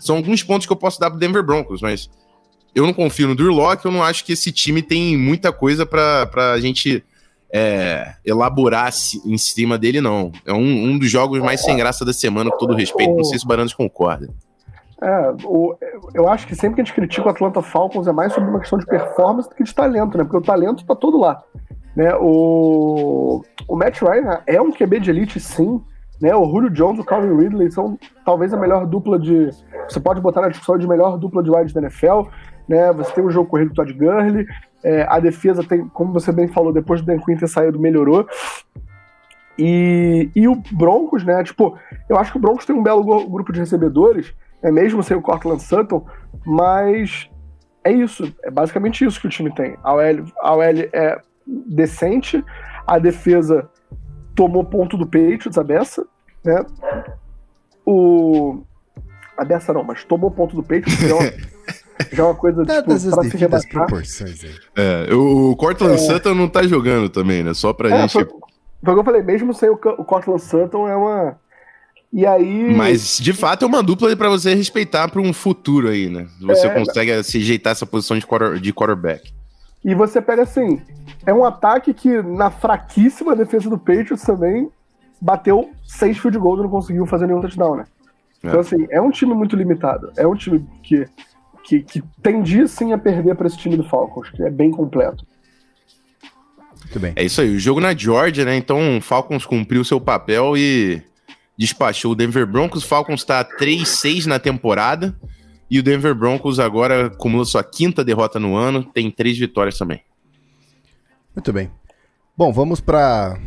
[0.00, 2.10] São alguns pontos que eu posso dar pro Denver Broncos, mas
[2.74, 5.84] eu não confio no Drew Locke, eu não acho que esse time tem muita coisa
[5.84, 7.04] para a gente
[7.52, 8.90] é, elaborar
[9.24, 10.30] em cima dele, não.
[10.46, 13.14] É um, um dos jogos mais sem graça da semana, com todo respeito.
[13.14, 14.28] Não sei se o Baranos concorda.
[15.00, 15.76] É, o,
[16.12, 18.58] eu acho que sempre que a gente critica o Atlanta Falcons é mais sobre uma
[18.58, 20.24] questão de performance do que de talento, né?
[20.24, 21.42] Porque o talento tá todo lá.
[21.94, 22.14] Né?
[22.20, 25.80] O, o Matt Ryan é um QB de elite, sim.
[26.20, 26.34] Né?
[26.34, 29.50] O Julio Jones e o Calvin Ridley são talvez a melhor dupla de.
[29.88, 32.22] Você pode botar na discussão de melhor dupla de wide da NFL.
[32.68, 32.92] Né?
[32.92, 34.46] Você tem o jogo corrido do Todd Gurley.
[34.84, 38.26] É, a defesa tem, como você bem falou, depois do Dan Quinn ter saído, melhorou.
[39.58, 41.42] E, e o Broncos, né?
[41.42, 41.76] Tipo,
[42.08, 45.22] eu acho que o Broncos tem um belo grupo de recebedores é mesmo sem o
[45.22, 46.04] Cortland Sutton,
[46.44, 47.30] mas
[47.84, 49.76] é isso, é basicamente isso que o time tem.
[49.82, 52.44] A OL, a OL é decente,
[52.86, 53.68] a defesa
[54.34, 56.06] tomou ponto do Patriots, a Bessa,
[56.44, 56.64] né?
[57.84, 58.62] O...
[59.36, 60.98] A Bessa não, mas tomou ponto do Patriots,
[62.12, 63.70] já é uma, é coisa tipo, pra se rebaixar.
[63.70, 64.54] proporções aí.
[64.76, 65.98] É, o Cortland é...
[65.98, 67.54] Sutton não tá jogando também, né?
[67.54, 68.12] Só pra é, gente...
[68.12, 71.36] Foi, foi o que eu falei, mesmo sem o, o Cortland Sutton, é uma
[72.12, 72.74] e aí.
[72.74, 76.26] Mas, de fato, é uma dupla para você respeitar para um futuro aí, né?
[76.40, 79.32] Você é, consegue se ajeitar essa posição de, quarter, de quarterback.
[79.84, 80.80] E você pega assim:
[81.26, 84.70] é um ataque que, na fraquíssima defesa do Patriots também,
[85.20, 87.84] bateu seis field goals e não conseguiu fazer nenhum touchdown, né?
[88.42, 88.48] É.
[88.48, 90.10] Então, assim, é um time muito limitado.
[90.16, 91.06] É um time que,
[91.68, 95.26] que, que tendia sim a perder para esse time do Falcons, que é bem completo.
[96.80, 97.12] Muito bem.
[97.14, 98.56] É isso aí, o jogo na Georgia, né?
[98.56, 101.02] Então o Falcons cumpriu seu papel e
[101.58, 102.84] despachou o Denver Broncos.
[102.84, 105.14] Falcons está 3-6 na temporada.
[105.70, 110.00] E o Denver Broncos agora acumula sua quinta derrota no ano, tem três vitórias também.
[111.36, 111.70] Muito bem.
[112.34, 113.38] Bom, vamos para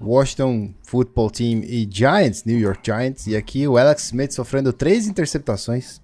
[0.00, 3.28] Washington Football Team e Giants, New York Giants.
[3.28, 6.00] E aqui o Alex Smith sofrendo três interceptações.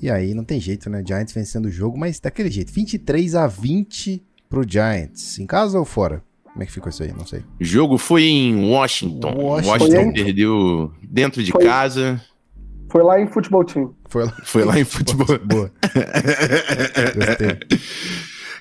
[0.00, 1.02] E aí não tem jeito, né?
[1.06, 2.72] Giants vencendo o jogo, mas daquele jeito.
[2.72, 5.38] 23 a 20 pro Giants.
[5.38, 6.22] Em casa ou fora?
[6.44, 7.12] Como é que ficou isso aí?
[7.12, 7.42] Não sei.
[7.60, 9.34] O jogo foi em Washington.
[9.34, 12.22] Washington, Washington perdeu dentro de foi, casa.
[12.88, 13.92] Foi lá em futebol team.
[14.08, 15.26] Foi lá, foi lá em futebol.
[15.44, 15.72] Boa.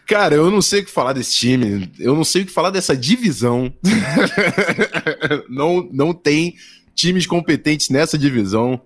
[0.08, 1.92] Cara, eu não sei o que falar desse time.
[2.00, 3.72] Eu não sei o que falar dessa divisão.
[5.48, 6.56] não, não tem
[6.96, 8.82] times competentes nessa divisão.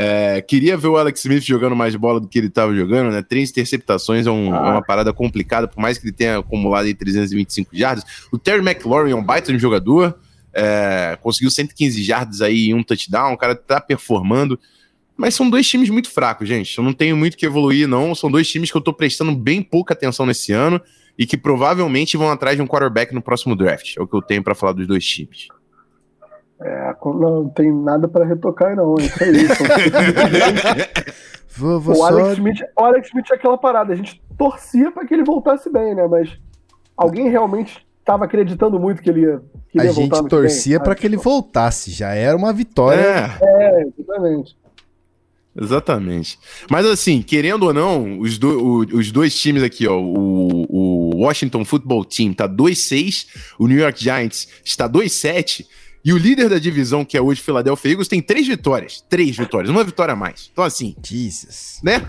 [0.00, 3.20] É, queria ver o Alex Smith jogando mais bola do que ele estava jogando, né?
[3.20, 4.68] Três interceptações é, um, ah.
[4.68, 8.04] é, uma parada complicada, por mais que ele tenha acumulado aí 325 jardas.
[8.30, 10.16] O Terry McLaurin é um baita de jogador,
[10.54, 14.56] é, conseguiu 115 jardas aí e um touchdown, o cara tá performando.
[15.16, 16.78] Mas são dois times muito fracos, gente.
[16.78, 18.14] Eu não tenho muito que evoluir, não.
[18.14, 20.80] São dois times que eu tô prestando bem pouca atenção nesse ano
[21.18, 23.96] e que provavelmente vão atrás de um quarterback no próximo draft.
[23.96, 25.48] É o que eu tenho para falar dos dois times.
[26.60, 28.96] É, não tem nada para retocar, não.
[28.96, 29.62] Isso é isso.
[31.56, 33.92] vou, vou o, Alex Smith, o Alex Smith é aquela parada.
[33.92, 36.06] A gente torcia para que ele voltasse bem, né?
[36.08, 36.36] Mas
[36.96, 39.40] alguém realmente estava acreditando muito que ele ia.
[39.70, 41.92] Que ele a gente torcia para que ele voltasse.
[41.92, 43.38] Já era uma vitória.
[43.40, 44.56] É, é exatamente.
[45.60, 46.38] Exatamente.
[46.70, 51.16] Mas assim, querendo ou não, os, do, o, os dois times aqui, ó, o, o
[51.16, 53.26] Washington Football Team tá 2-6,
[53.58, 55.66] o New York Giants está 2-7.
[56.08, 59.04] E o líder da divisão, que é hoje Philadelphia Eagles, tem três vitórias.
[59.10, 60.48] Três vitórias, uma vitória a mais.
[60.50, 60.96] Então, assim.
[61.04, 61.80] Jesus.
[61.84, 62.00] Né?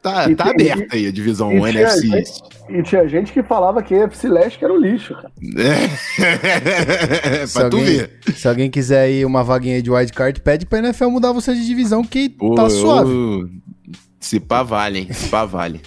[0.00, 2.44] Tá, tá aberta aí a divisão e NFC East.
[2.68, 5.32] E tinha gente que falava que a NFC Leste era o lixo, cara.
[5.58, 7.46] É.
[7.52, 8.20] pra tu alguém, ver.
[8.36, 12.04] Se alguém quiser aí uma vaguinha de wildcard, pede pra NFL mudar você de divisão
[12.04, 13.10] que Pô, tá suave.
[13.10, 13.50] Eu...
[14.18, 15.12] Se pá vale, hein?
[15.12, 15.80] Se pá vale.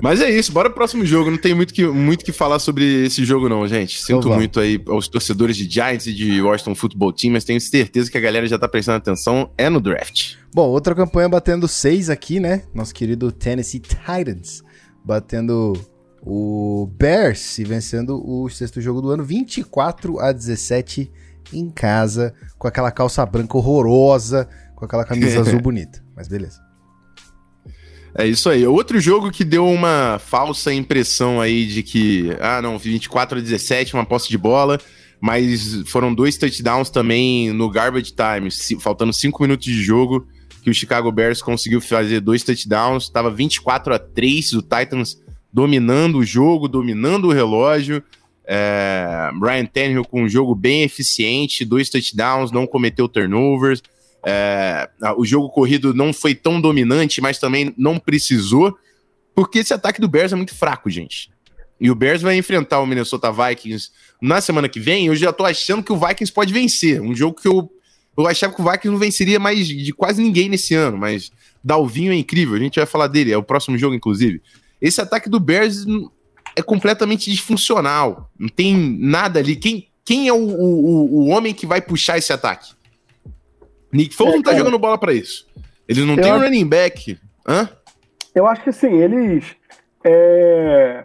[0.00, 1.30] Mas é isso, bora pro próximo jogo.
[1.30, 4.00] Não tem muito que, muito que falar sobre esse jogo, não, gente.
[4.00, 7.60] Sinto então muito aí aos torcedores de Giants e de Washington Football Team, mas tenho
[7.60, 9.50] certeza que a galera já tá prestando atenção.
[9.56, 10.34] É no draft.
[10.54, 12.62] Bom, outra campanha batendo seis aqui, né?
[12.74, 14.62] Nosso querido Tennessee Titans
[15.04, 15.72] batendo
[16.20, 21.10] o Bears e vencendo o sexto jogo do ano, 24 a 17
[21.52, 26.02] em casa, com aquela calça branca horrorosa, com aquela camisa azul bonita.
[26.14, 26.60] Mas beleza.
[28.14, 28.66] É isso aí.
[28.66, 33.94] Outro jogo que deu uma falsa impressão aí de que, ah, não, 24 a 17,
[33.94, 34.78] uma posse de bola,
[35.20, 40.26] mas foram dois touchdowns também no garbage time, faltando cinco minutos de jogo,
[40.62, 45.18] que o Chicago Bears conseguiu fazer dois touchdowns, estava 24 a 3, o Titans
[45.52, 48.02] dominando o jogo, dominando o relógio.
[48.44, 53.82] É, Ryan Tannehill com um jogo bem eficiente, dois touchdowns, não cometeu turnovers.
[54.24, 58.76] É, o jogo corrido não foi tão dominante, mas também não precisou,
[59.34, 61.30] porque esse ataque do Bears é muito fraco, gente.
[61.80, 65.06] E o Bears vai enfrentar o Minnesota Vikings na semana que vem.
[65.06, 67.00] Eu já tô achando que o Vikings pode vencer.
[67.00, 67.68] Um jogo que eu,
[68.16, 71.32] eu achava que o Vikings não venceria mais de quase ninguém nesse ano, mas
[71.62, 72.54] Dalvinho é incrível.
[72.54, 74.40] A gente vai falar dele, é o próximo jogo, inclusive.
[74.80, 75.84] Esse ataque do Bears
[76.54, 78.30] é completamente disfuncional.
[78.38, 79.56] Não tem nada ali.
[79.56, 82.74] Quem, quem é o, o, o homem que vai puxar esse ataque?
[83.92, 85.46] Nick Foles é, não tá jogando bola para isso.
[85.86, 87.18] Eles não têm um running back.
[87.46, 87.68] Hã?
[88.34, 89.54] Eu acho que assim, eles
[90.04, 91.04] é,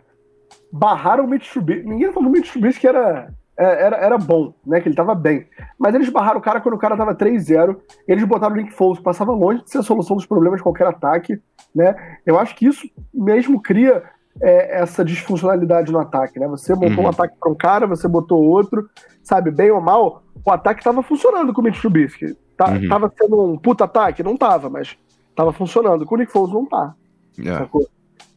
[0.72, 1.88] barraram o Mitch Trubisky.
[1.88, 4.80] Ninguém falou do Mitch Trubisky que era, é, era, era bom, né?
[4.80, 5.46] Que ele tava bem.
[5.78, 7.76] Mas eles barraram o cara quando o cara tava 3-0.
[8.08, 10.64] Eles botaram o Nick Foles, que passava longe de ser a solução dos problemas de
[10.64, 11.42] qualquer ataque,
[11.76, 11.96] né?
[12.26, 14.04] Eu acho que isso mesmo cria
[14.42, 16.48] é, essa disfuncionalidade no ataque, né?
[16.48, 17.06] Você botou uhum.
[17.06, 18.90] um ataque para um cara, você botou outro,
[19.24, 19.52] sabe?
[19.52, 22.36] Bem ou mal, o ataque estava funcionando com o Mitch Trubisky.
[22.58, 22.90] Tá, uhum.
[22.90, 24.24] Tava sendo um puta ataque?
[24.24, 24.98] Não tava, mas
[25.36, 26.06] tava funcionando.
[26.06, 26.96] Com o Nick Foles não tá.
[27.38, 27.70] Yeah.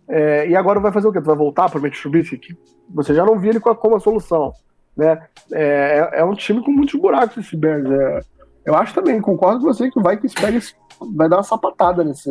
[0.07, 1.21] É, e agora vai fazer o quê?
[1.21, 2.37] Tu vai voltar pro Mitch Trubisky?
[2.37, 2.57] Que
[2.91, 4.53] você já não via ele como a solução.
[4.97, 5.19] Né?
[5.53, 7.91] É, é, é um time com muitos buracos esse Bears.
[7.91, 8.21] É,
[8.67, 10.75] eu acho também, concordo com você que o Vikings pega esse,
[11.15, 12.31] vai dar uma sapatada nesse,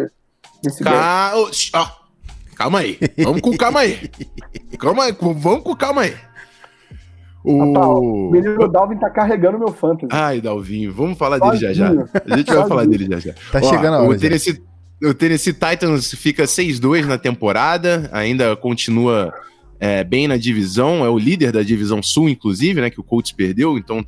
[0.63, 0.95] nesse Cal...
[1.41, 1.87] Oh,
[2.55, 2.99] calma aí.
[3.23, 4.09] Vamos com calma aí.
[4.77, 6.15] Calma aí, vamos com calma aí.
[7.43, 7.53] O...
[7.53, 10.07] o menino Dalvin tá carregando meu fantasy.
[10.11, 11.89] Ai, Dalvin, vamos falar dele já já.
[12.29, 13.33] A gente vai falar dele já já.
[13.51, 14.09] Tá Ó, chegando a hora.
[14.09, 14.61] O Tennessee,
[15.03, 19.33] o Tennessee Titans fica 6-2 na temporada, ainda continua
[19.79, 22.89] é, bem na divisão, é o líder da divisão sul, inclusive, né?
[22.89, 24.05] Que o Colts perdeu, então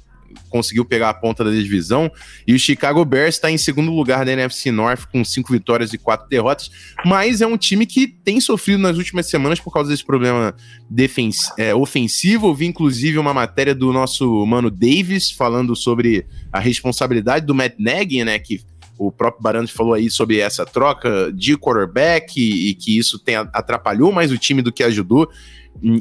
[0.49, 2.11] conseguiu pegar a ponta da divisão.
[2.47, 5.97] E o Chicago Bears está em segundo lugar da NFC North com cinco vitórias e
[5.97, 6.69] quatro derrotas.
[7.05, 10.55] Mas é um time que tem sofrido nas últimas semanas por causa desse problema
[11.57, 12.47] é, ofensivo.
[12.47, 17.75] Eu vi inclusive uma matéria do nosso mano Davis falando sobre a responsabilidade do Matt
[17.77, 18.39] Nagy, né?
[18.39, 18.61] Que
[18.97, 23.35] o próprio Barandes falou aí sobre essa troca de quarterback e, e que isso tem,
[23.35, 25.27] atrapalhou mais o time do que ajudou.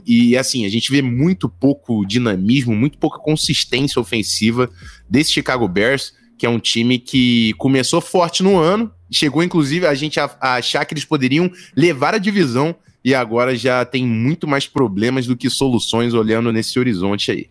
[0.06, 4.68] E, assim, a gente vê muito pouco dinamismo, muito pouca consistência ofensiva
[5.08, 9.94] desse Chicago Bears, que é um time que começou forte no ano, chegou inclusive a
[9.94, 14.46] gente a, a achar que eles poderiam levar a divisão e agora já tem muito
[14.46, 17.48] mais problemas do que soluções olhando nesse horizonte aí.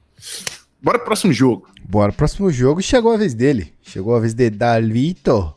[0.81, 1.67] Bora pro próximo jogo.
[1.87, 2.81] Bora pro próximo jogo.
[2.81, 3.73] Chegou a vez dele.
[3.81, 5.53] Chegou a vez de Dalvito.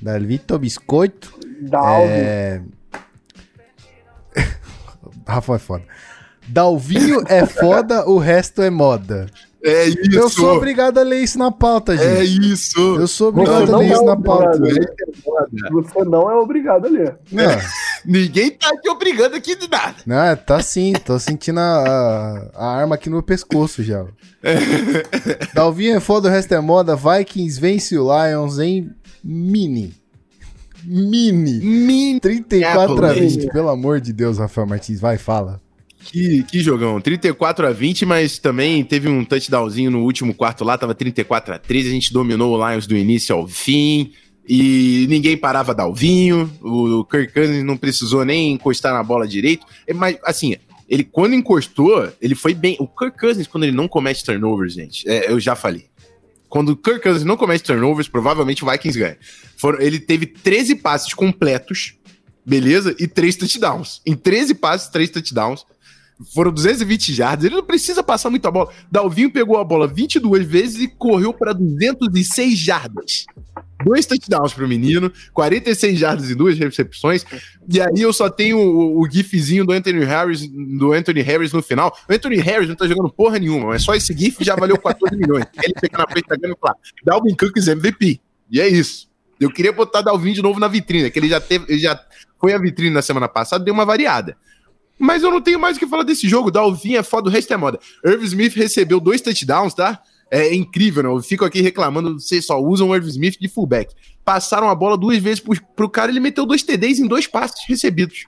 [0.00, 1.38] Dalvito Biscoito.
[1.60, 2.12] Dalvito.
[2.12, 2.62] É...
[5.26, 5.84] Rafa é foda.
[6.48, 9.26] Dalvinho é foda, o resto é moda.
[9.64, 10.12] É isso.
[10.12, 12.18] Eu sou obrigado a ler isso na pauta, é gente.
[12.18, 12.78] É isso.
[12.78, 14.58] Eu sou obrigado a ler isso é na pauta.
[15.72, 17.16] Você não é obrigado a ler.
[17.32, 17.44] Não.
[18.06, 19.96] Ninguém tá te obrigando aqui de nada.
[20.06, 20.92] Não, é, tá sim.
[20.92, 24.06] Tô sentindo a, a, arma aqui no meu pescoço já.
[25.52, 26.94] Dalvinho é foda, o resto é moda.
[26.94, 28.88] Vikings vence o Lions em
[29.24, 29.92] mini.
[30.86, 31.60] Mini.
[31.60, 32.20] Mini.
[32.20, 33.48] 34 a 20.
[33.52, 35.00] Pelo amor de Deus, Rafael Martins.
[35.00, 35.60] Vai, fala.
[35.98, 37.00] Que, que jogão.
[37.00, 40.78] 34 a 20, mas também teve um touchdownzinho no último quarto lá.
[40.78, 41.88] Tava 34 a 13.
[41.88, 44.12] A gente dominou o Lions do início ao fim.
[44.48, 46.50] E ninguém parava Dalvinho.
[46.62, 49.66] O Kirk Cousins não precisou nem encostar na bola direito.
[49.86, 50.54] É, mas, assim,
[50.88, 52.76] ele quando encostou, ele foi bem.
[52.78, 55.86] O Kirk Cousins, quando ele não comete turnovers, gente, é, eu já falei.
[56.48, 59.18] Quando o Kirk Cousins não comete turnovers, provavelmente o Vikings ganha.
[59.56, 61.94] Foram, ele teve 13 passes completos,
[62.44, 62.94] beleza?
[62.98, 64.00] E 3 touchdowns.
[64.06, 65.64] Em 13 passes, 3 touchdowns.
[66.32, 67.44] Foram 220 jardas.
[67.44, 68.72] Ele não precisa passar muita bola.
[68.90, 73.26] Dalvinho pegou a bola 22 vezes e correu para 206 jardas.
[73.84, 77.24] Dois touchdowns pro menino, 46 jardas e duas recepções.
[77.68, 81.62] E aí eu só tenho o, o, gifzinho do Anthony Harris, do Anthony Harris no
[81.62, 81.94] final.
[82.08, 85.16] O Anthony Harris não tá jogando porra nenhuma, mas só esse gif já valeu 14
[85.16, 85.44] milhões.
[85.62, 88.20] Ele fica na frente da gama e fala: Dalvin Cook é MVP.
[88.50, 89.08] E é isso.
[89.38, 92.00] Eu queria botar Dalvin de novo na vitrine, que ele já teve, ele já
[92.40, 94.36] foi a vitrine na semana passada, deu uma variada.
[94.98, 96.50] Mas eu não tenho mais o que falar desse jogo.
[96.50, 97.78] Dalvin é foda, o resto é moda.
[98.04, 100.00] Irv Smith recebeu dois touchdowns, tá?
[100.30, 101.08] É incrível, né?
[101.08, 103.94] Eu fico aqui reclamando, vocês só usam o Irv Smith de fullback.
[104.24, 107.64] Passaram a bola duas vezes pro, pro cara, ele meteu dois TDs em dois passes
[107.68, 108.26] recebidos.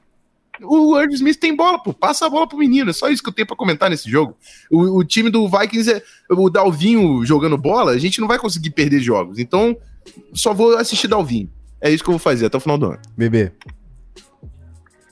[0.63, 1.93] O Irv Smith tem bola, pô.
[1.93, 2.91] Passa a bola pro menino.
[2.91, 4.37] É só isso que eu tenho pra comentar nesse jogo.
[4.71, 6.03] O, o time do Vikings é.
[6.31, 9.39] O Dalvinho jogando bola, a gente não vai conseguir perder jogos.
[9.39, 9.77] Então,
[10.33, 11.51] só vou assistir Dalvinho.
[11.81, 12.99] É isso que eu vou fazer até o final do ano.
[13.17, 13.53] Bebê.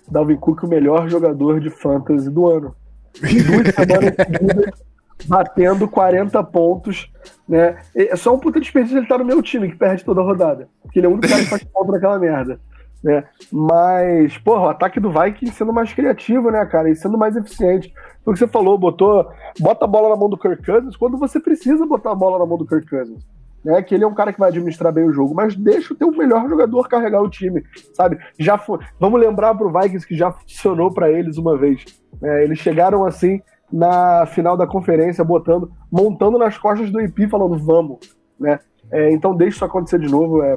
[0.08, 2.74] Dalvin Cook, o melhor jogador de fantasy do ano.
[3.20, 4.82] Duas semanas seguidas,
[5.24, 7.10] batendo 40 pontos.
[7.48, 7.76] Né?
[7.94, 10.24] É só um puta desperdício ele estar tá no meu time, que perde toda a
[10.24, 10.68] rodada.
[10.82, 12.60] Porque ele é o único cara que faz ponto naquela merda.
[13.02, 13.24] Né?
[13.52, 16.90] Mas, porra, o ataque do Vikings sendo mais criativo, né, cara?
[16.90, 17.92] E sendo mais eficiente.
[18.24, 19.28] Foi o que você falou, botou,
[19.60, 22.46] bota a bola na mão do Kirk Cousins quando você precisa botar a bola na
[22.46, 23.24] mão do Kirk Cousins.
[23.64, 25.96] Né, que ele é um cara que vai administrar bem o jogo, mas deixa o
[25.96, 28.16] teu melhor jogador carregar o time, sabe?
[28.38, 31.84] Já foi, vamos lembrar pro Vikings que já funcionou para eles uma vez.
[32.22, 32.44] Né?
[32.44, 33.40] Eles chegaram assim
[33.72, 37.98] na final da conferência, botando, montando nas costas do IP, falando vamos,
[38.38, 38.58] né?
[38.90, 40.42] É, então deixa isso acontecer de novo.
[40.42, 40.56] É,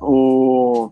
[0.00, 0.90] o,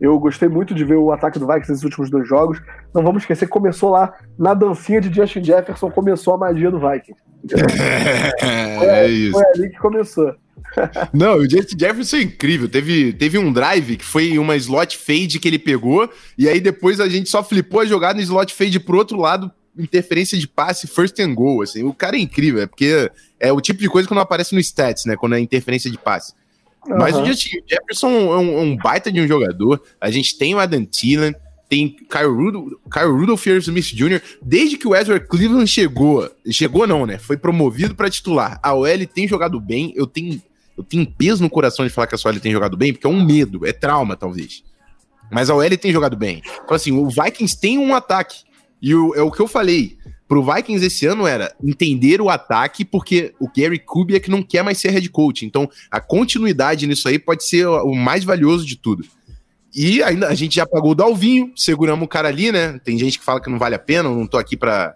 [0.00, 2.60] eu gostei muito de ver o ataque do Vikings nesses últimos dois jogos.
[2.92, 6.80] Não vamos esquecer que começou lá na dancinha de Justin Jefferson, começou a magia do
[6.80, 7.22] Vikings.
[8.42, 9.32] é, é isso.
[9.32, 10.34] Foi ali que começou.
[11.12, 12.68] Não, o Justin Jefferson é incrível.
[12.68, 17.00] Teve, teve um drive que foi uma slot fade que ele pegou, e aí depois
[17.00, 20.86] a gente só flipou a jogada no slot fade pro outro lado, interferência de passe,
[20.86, 21.62] first and goal.
[21.62, 21.82] Assim.
[21.82, 24.60] O cara é incrível, é porque é o tipo de coisa que não aparece no
[24.60, 25.16] stats, né?
[25.16, 26.34] Quando é interferência de passe.
[26.86, 26.98] Uhum.
[26.98, 29.82] Mas o Jefferson é um, é um, baita de um jogador.
[30.00, 31.34] A gente tem o Adam Thielen,
[31.68, 34.20] tem Kyle Rudolph, Kyle Rudolph Smith Jr.
[34.42, 37.18] Desde que o Ezra Cleveland chegou, chegou não, né?
[37.18, 38.58] Foi promovido para titular.
[38.62, 39.92] A OL tem jogado bem.
[39.96, 40.40] Eu tenho
[40.76, 43.10] eu tenho peso no coração de falar que a OL tem jogado bem, porque é
[43.10, 44.64] um medo, é trauma, talvez.
[45.30, 46.42] Mas a OL tem jogado bem.
[46.64, 48.42] Então, assim, o Vikings tem um ataque.
[48.82, 49.96] E o, é o que eu falei.
[50.26, 54.78] Pro Vikings esse ano era entender o ataque, porque o Gary Kubiak não quer mais
[54.78, 55.46] ser head coach.
[55.46, 59.04] Então, a continuidade nisso aí pode ser o mais valioso de tudo.
[59.74, 62.78] E ainda a gente já pagou o Dalvinho, seguramos o cara ali, né?
[62.84, 64.94] Tem gente que fala que não vale a pena, eu não tô aqui pra,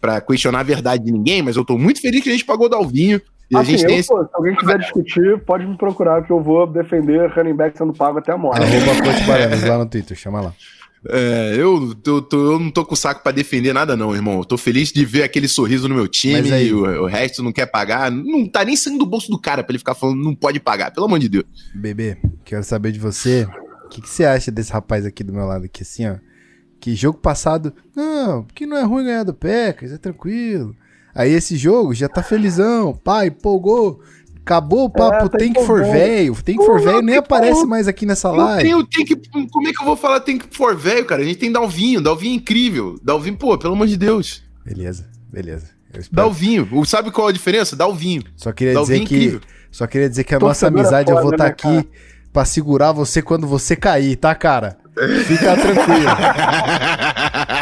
[0.00, 2.66] pra questionar a verdade de ninguém, mas eu tô muito feliz que a gente pagou
[2.66, 3.20] o Dalvinho.
[3.50, 4.08] E assim, a gente eu, tem esse...
[4.08, 7.94] pô, se alguém quiser discutir, pode me procurar, que eu vou defender running back sendo
[7.94, 8.60] pago até a morte.
[8.62, 10.54] Arroba lá no Twitter, chama lá.
[11.06, 14.38] É, eu, eu, tô, eu, não tô com saco para defender nada, não, irmão.
[14.38, 16.72] Eu tô feliz de ver aquele sorriso no meu time aí...
[16.72, 18.10] o, o, resto não quer pagar.
[18.10, 20.90] Não tá nem saindo do bolso do cara pra ele ficar falando não pode pagar,
[20.90, 21.44] pelo amor de Deus.
[21.74, 23.46] Bebê, quero saber de você.
[23.84, 26.16] O que, que você acha desse rapaz aqui do meu lado, aqui assim, ó?
[26.80, 30.76] Que jogo passado, não, que não é ruim ganhar do Packers, é tranquilo.
[31.14, 34.00] Aí esse jogo já tá felizão, pai, empolgou.
[34.48, 36.34] Acabou o papo, é, tá tem que for velho.
[36.42, 38.62] Tem que for velho, nem aparece mais aqui nessa live.
[38.62, 39.14] Tenho, tem que,
[39.50, 41.20] como é que eu vou falar tem que for velho, cara?
[41.20, 42.98] A gente tem Dalvinho, Dalvinho é incrível.
[43.04, 44.42] Dalvinho, pô, pelo amor de Deus.
[44.64, 45.66] Beleza, beleza.
[46.10, 47.76] Dalvinho, sabe qual é a diferença?
[47.76, 48.22] Dalvinho.
[48.36, 49.40] Só queria Dalvinho dizer que incrível.
[49.70, 51.88] só queria dizer que a nossa amizade é foda, eu vou estar né, tá aqui
[52.32, 54.78] para segurar você quando você cair, tá, cara?
[55.26, 56.08] Fica tranquilo.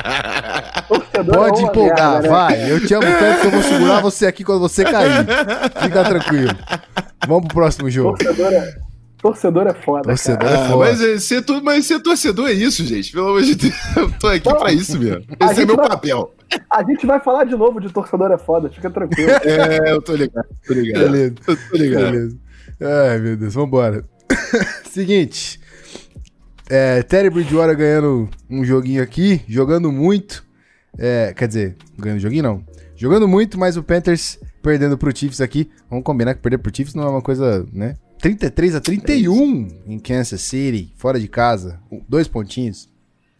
[1.24, 2.28] Pode empolgar, merda, né?
[2.28, 2.70] vai.
[2.70, 5.26] Eu te amo tanto que eu vou segurar você aqui quando você cair.
[5.82, 6.56] Fica tranquilo.
[7.26, 8.16] Vamos pro próximo jogo.
[8.18, 8.74] Torcedor é,
[9.20, 10.02] torcedor é foda.
[10.02, 10.60] Torcedor cara.
[10.60, 10.76] é foda.
[10.76, 13.12] mas, é, ser, mas ser torcedor é isso, gente.
[13.12, 13.74] Pelo amor de Deus.
[13.96, 15.24] Eu tô aqui Não, pra isso mesmo.
[15.40, 16.34] Esse é meu vai, papel.
[16.70, 19.30] A gente vai falar de novo de torcedor é foda, fica tranquilo.
[19.30, 20.46] É, eu tô ligado.
[20.66, 21.02] Tô ligado.
[21.02, 21.34] Beleza.
[21.46, 22.10] Eu tô ligado.
[22.12, 22.38] Beleza.
[22.80, 24.04] Ai, meu Deus, vambora.
[24.90, 25.60] Seguinte.
[26.68, 30.45] É, Terry Bridgewater ganhando um joguinho aqui, jogando muito.
[30.98, 32.64] É, quer dizer, ganhando joguinho não.
[32.96, 35.70] Jogando muito, mas o Panthers perdendo pro Chiefs aqui.
[35.90, 37.94] Vamos combinar que perder pro Chiefs não é uma coisa, né?
[38.18, 41.78] 33 a 31 é em Kansas City, fora de casa.
[42.08, 42.90] Dois pontinhos.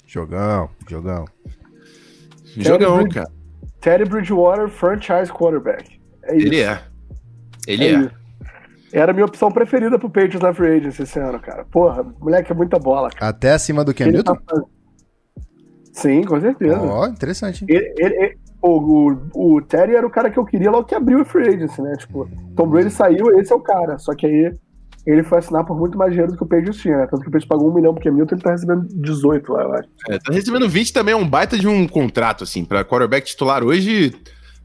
[0.07, 1.25] Jogão, jogão.
[2.57, 3.31] Jogão, Terry cara.
[3.81, 6.01] Teddy Bridgewater, franchise quarterback.
[6.23, 6.81] É Ele é.
[7.67, 7.95] Ele é.
[7.95, 8.11] é.
[8.93, 11.65] Era a minha opção preferida pro Patriots na Free Agency esse ano, cara.
[11.65, 13.11] Porra, moleque é muita bola.
[13.11, 13.29] Cara.
[13.29, 14.35] Até acima do Cam Newton?
[14.37, 14.63] Tá...
[15.97, 16.79] Sim, com certeza.
[16.79, 17.65] Ó, oh, interessante.
[17.67, 18.69] Ele, ele, o,
[19.33, 21.81] o, o, Terry era o cara que eu queria logo que abriu o Free Agency,
[21.81, 21.95] né?
[21.97, 23.99] Tipo, Tom Brady saiu, esse é o cara.
[23.99, 24.53] Só que aí
[25.07, 27.07] ele foi assinar por muito mais dinheiro do que o Patriots tinha, né?
[27.07, 29.73] Tanto que o Patriots pagou um milhão Cam Newton, ele tá recebendo 18 lá, eu
[29.73, 29.89] acho.
[30.11, 33.65] É, tá recebendo 20 também, é um baita de um contrato, assim, pra quarterback titular
[33.65, 34.15] hoje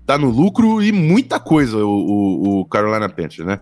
[0.05, 3.59] tá no lucro e muita coisa o, o, o Carolina Panthers, né?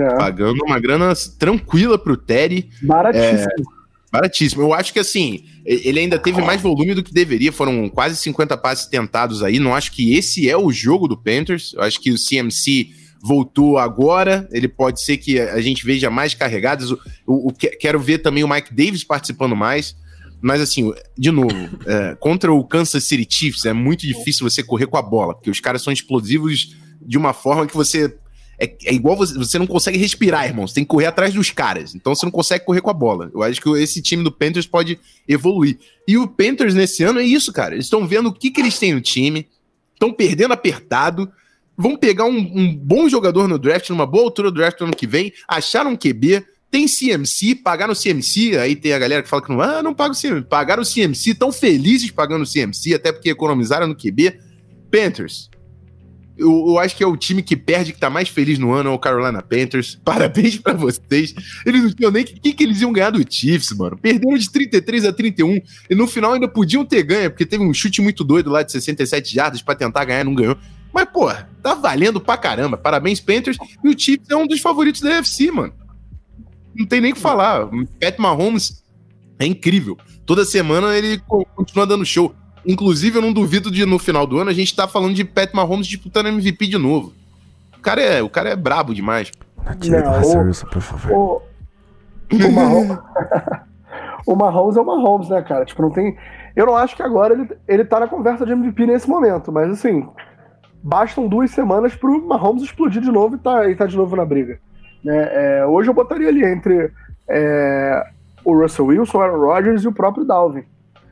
[0.00, 0.16] É.
[0.16, 2.70] Pagando uma grana tranquila pro Terry.
[2.82, 3.50] Baratíssimo.
[3.50, 3.81] É,
[4.12, 4.62] baratíssimo.
[4.62, 7.50] Eu acho que assim, ele ainda teve mais volume do que deveria.
[7.50, 9.58] Foram quase 50 passes tentados aí.
[9.58, 11.72] Não acho que esse é o jogo do Panthers.
[11.72, 12.90] Eu acho que o CMC
[13.22, 14.46] voltou agora.
[14.52, 16.90] Ele pode ser que a gente veja mais carregadas.
[17.26, 17.50] O,
[17.80, 19.96] quero ver também o Mike Davis participando mais.
[20.42, 21.56] Mas assim, de novo,
[21.86, 25.50] é, contra o Kansas City Chiefs é muito difícil você correr com a bola, porque
[25.50, 28.14] os caras são explosivos de uma forma que você
[28.58, 30.66] é, é igual você, você não consegue respirar, irmão.
[30.66, 31.94] Você tem que correr atrás dos caras.
[31.94, 33.30] Então você não consegue correr com a bola.
[33.34, 35.78] Eu acho que esse time do Panthers pode evoluir.
[36.06, 37.74] E o Panthers nesse ano é isso, cara.
[37.74, 39.48] Eles estão vendo o que, que eles têm no time,
[39.94, 41.30] estão perdendo apertado,
[41.76, 44.96] vão pegar um, um, bom jogador no draft, numa boa altura do draft no ano
[44.96, 49.28] que vem, acharam um QB, tem CMC, pagaram o CMC, aí tem a galera que
[49.28, 52.50] fala que não, ah, não paga o CMC, pagaram o CMC, tão felizes pagando o
[52.50, 54.38] CMC, até porque economizaram no QB.
[54.90, 55.50] Panthers,
[56.42, 58.90] eu, eu, acho que é o time que perde, que tá mais feliz no ano,
[58.90, 59.98] é o Carolina Panthers.
[60.04, 61.34] Parabéns para vocês.
[61.64, 63.96] Eles não tinham nem que, que, que, eles iam ganhar do Chiefs, mano.
[63.96, 67.72] Perderam de 33 a 31 e no final ainda podiam ter ganho, porque teve um
[67.72, 70.56] chute muito doido lá de 67 jardas para tentar ganhar, não ganhou.
[70.92, 71.32] Mas, pô,
[71.62, 72.76] tá valendo pra caramba.
[72.76, 73.56] Parabéns, Panthers.
[73.82, 75.72] E o Chiefs é um dos favoritos da UFC, mano.
[76.74, 77.64] Não tem nem o que falar.
[77.64, 78.82] O Pat Mahomes
[79.38, 79.96] é incrível.
[80.26, 81.20] Toda semana ele
[81.54, 82.34] continua dando show.
[82.66, 85.52] Inclusive, eu não duvido de no final do ano a gente tá falando de Pat
[85.52, 87.12] Mahomes disputando MVP de novo.
[87.76, 89.32] O cara é, o cara é brabo demais.
[89.88, 91.12] Não, o, por favor.
[91.12, 91.42] O,
[92.36, 92.98] o, Mahomes,
[94.26, 95.64] o Mahomes é o Mahomes, né, cara?
[95.64, 96.16] Tipo, não tem.
[96.54, 99.70] Eu não acho que agora ele, ele tá na conversa de MVP nesse momento, mas
[99.70, 100.06] assim,
[100.82, 104.24] bastam duas semanas pro Mahomes explodir de novo e tá, e tá de novo na
[104.24, 104.58] briga.
[105.02, 105.28] Né?
[105.32, 106.90] É, hoje eu botaria ali entre
[107.28, 108.06] é,
[108.44, 110.64] o Russell Wilson, o Aaron Rodgers e o próprio Dalvin.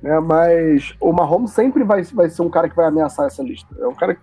[0.03, 0.19] Né?
[0.21, 3.75] Mas o Mahomes sempre vai, vai ser um cara que vai ameaçar essa lista.
[3.79, 4.21] É um cara que,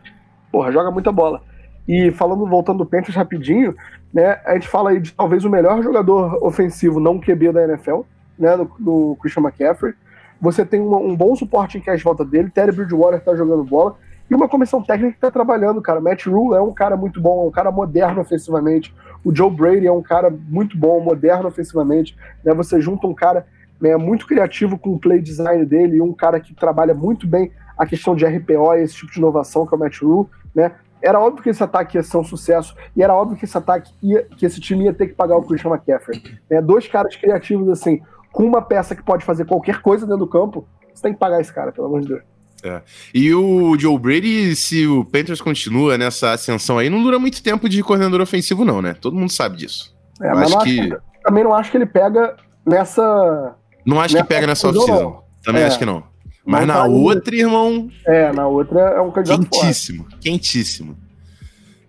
[0.51, 1.41] porra, joga muita bola.
[1.87, 3.73] E falando, voltando do Panthers rapidinho,
[4.13, 8.01] né, a gente fala aí de talvez o melhor jogador ofensivo não QB da NFL,
[8.37, 9.93] né, no, no Christian McCaffrey.
[10.41, 13.95] Você tem um, um bom suporte em cash volta dele, Terry Bridgewater tá jogando bola,
[14.29, 16.01] e uma comissão técnica que tá trabalhando, cara.
[16.01, 18.93] Matt Rule é um cara muito bom, é um cara moderno ofensivamente.
[19.23, 22.15] O Joe Brady é um cara muito bom, moderno ofensivamente.
[22.43, 22.53] Né?
[22.53, 23.47] Você junta um cara
[23.79, 27.51] né, muito criativo com o play design dele e um cara que trabalha muito bem
[27.77, 30.71] a questão de RPO e esse tipo de inovação que é o Matt Rule, né?
[30.99, 33.93] Era óbvio que esse ataque ia ser um sucesso e era óbvio que esse ataque
[34.01, 36.23] ia, que esse time ia ter que pagar o Christian McCaffrey.
[36.49, 36.59] Né?
[36.59, 38.01] Dois caras criativos assim,
[38.31, 41.39] com uma peça que pode fazer qualquer coisa dentro do campo, você tem que pagar
[41.39, 42.23] esse cara, pelo amor de Deus.
[42.63, 42.81] É.
[43.13, 47.69] E o Joe Brady, se o Panthers continua nessa ascensão aí, não dura muito tempo
[47.69, 48.95] de coordenador ofensivo, não, né?
[48.99, 49.95] Todo mundo sabe disso.
[50.19, 50.89] É, mas acho que...
[50.89, 50.97] que...
[51.23, 53.55] também não acho que ele pega nessa
[53.87, 55.23] não acho que pega nessa off-season.
[55.41, 55.65] Também é.
[55.65, 56.03] acho que não.
[56.45, 57.89] Mas, na tá outra, irmão.
[58.05, 60.17] É, na outra é um candidato Quentíssimo, forte.
[60.19, 60.97] quentíssimo.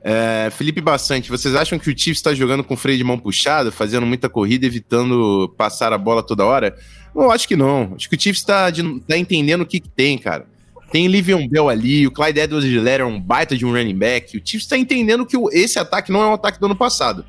[0.00, 3.72] É, Felipe Bastante, vocês acham que o Chiefs está jogando com freio de mão puxado,
[3.72, 6.76] fazendo muita corrida, evitando passar a bola toda hora?
[7.12, 7.94] Não, acho que não.
[7.96, 8.70] Acho que o Chiefs está
[9.06, 10.46] tá entendendo o que, que tem, cara.
[10.92, 14.36] Tem Livion Bell ali, o Clyde Edwards-Helaire é um baita de um running back.
[14.36, 17.24] O Chiefs está entendendo que esse ataque não é um ataque do ano passado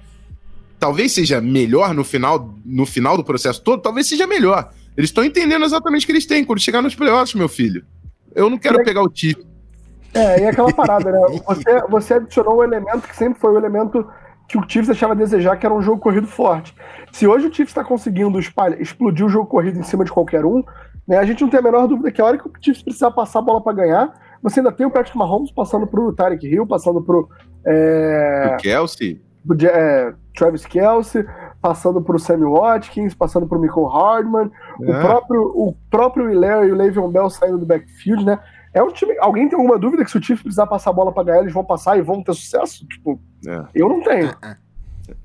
[0.79, 4.71] talvez seja melhor no final, no final do processo todo, talvez seja melhor.
[4.95, 7.85] Eles estão entendendo exatamente o que eles têm quando chegar nos playoffs, meu filho.
[8.33, 9.47] Eu não quero é, pegar o título.
[10.13, 11.19] É, e aquela parada, né?
[11.45, 14.07] Você, você adicionou um elemento que sempre foi o um elemento
[14.47, 16.73] que o Chiefs deixava a desejar, que era um jogo corrido forte.
[17.11, 20.43] Se hoje o Chiefs está conseguindo espalhar, explodir o jogo corrido em cima de qualquer
[20.43, 20.63] um,
[21.07, 23.11] né, a gente não tem a menor dúvida que a hora que o Chiefs precisar
[23.11, 24.11] passar a bola para ganhar,
[24.41, 27.29] você ainda tem o Patrick Mahomes passando pro Tarek Hill, passando pro...
[27.65, 28.55] É...
[28.55, 29.21] O Kelsey?
[29.65, 31.25] É, Travis Kelsey,
[31.61, 34.83] passando para o Sammy Watkins, passando para o Michael Hardman, é.
[34.83, 38.39] o próprio o próprio Hilaire e o Le'Veon Bell saindo do backfield, né?
[38.73, 39.17] É um time.
[39.19, 41.53] Alguém tem alguma dúvida que se o Chiefs precisar passar a bola para ganhar, eles
[41.53, 42.85] vão passar e vão ter sucesso?
[42.87, 43.65] Tipo, é.
[43.73, 44.27] eu não tenho.
[44.43, 45.15] É, é.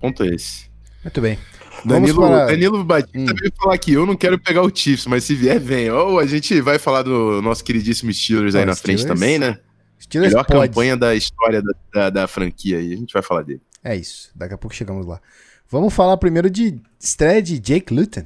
[0.00, 0.70] Ponto é esse.
[1.02, 1.38] Muito bem.
[1.84, 2.46] Danilo, para...
[2.46, 3.36] Danilo Batista hum.
[3.38, 5.90] veio falar que eu não quero pegar o Chiefs, mas se vier, vem.
[5.90, 9.02] Ou a gente vai falar do nosso queridíssimo Steelers aí na Steelers.
[9.02, 9.58] frente também, né?
[10.00, 10.68] Steelers Melhor pode.
[10.68, 12.92] campanha da história da, da, da franquia aí.
[12.92, 13.60] A gente vai falar dele.
[13.82, 14.30] É isso.
[14.34, 15.20] Daqui a pouco chegamos lá.
[15.68, 18.24] Vamos falar primeiro de estreia de Jake Luton.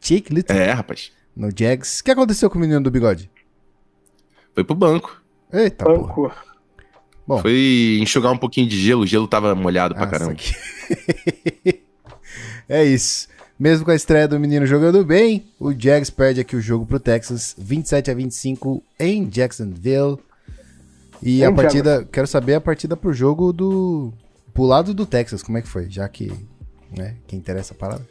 [0.00, 0.54] Jake Luton.
[0.54, 1.12] É, rapaz.
[1.34, 2.00] No Jags.
[2.00, 3.30] O que aconteceu com o menino do bigode?
[4.54, 5.22] Foi pro banco.
[5.52, 6.14] Eita, banco.
[6.14, 6.36] porra.
[7.26, 7.42] Bom.
[7.42, 9.02] Foi enxugar um pouquinho de gelo.
[9.02, 10.36] O gelo tava molhado pra caramba.
[12.68, 13.28] é isso.
[13.58, 17.00] Mesmo com a estreia do menino jogando bem, o Jags perde aqui o jogo pro
[17.00, 20.18] Texas, 27 a 25 em Jacksonville.
[21.26, 24.12] E a partida, quero saber a partida pro jogo do.
[24.54, 25.90] pro lado do Texas, como é que foi?
[25.90, 26.32] Já que.
[26.96, 28.06] né, quem interessa a parada.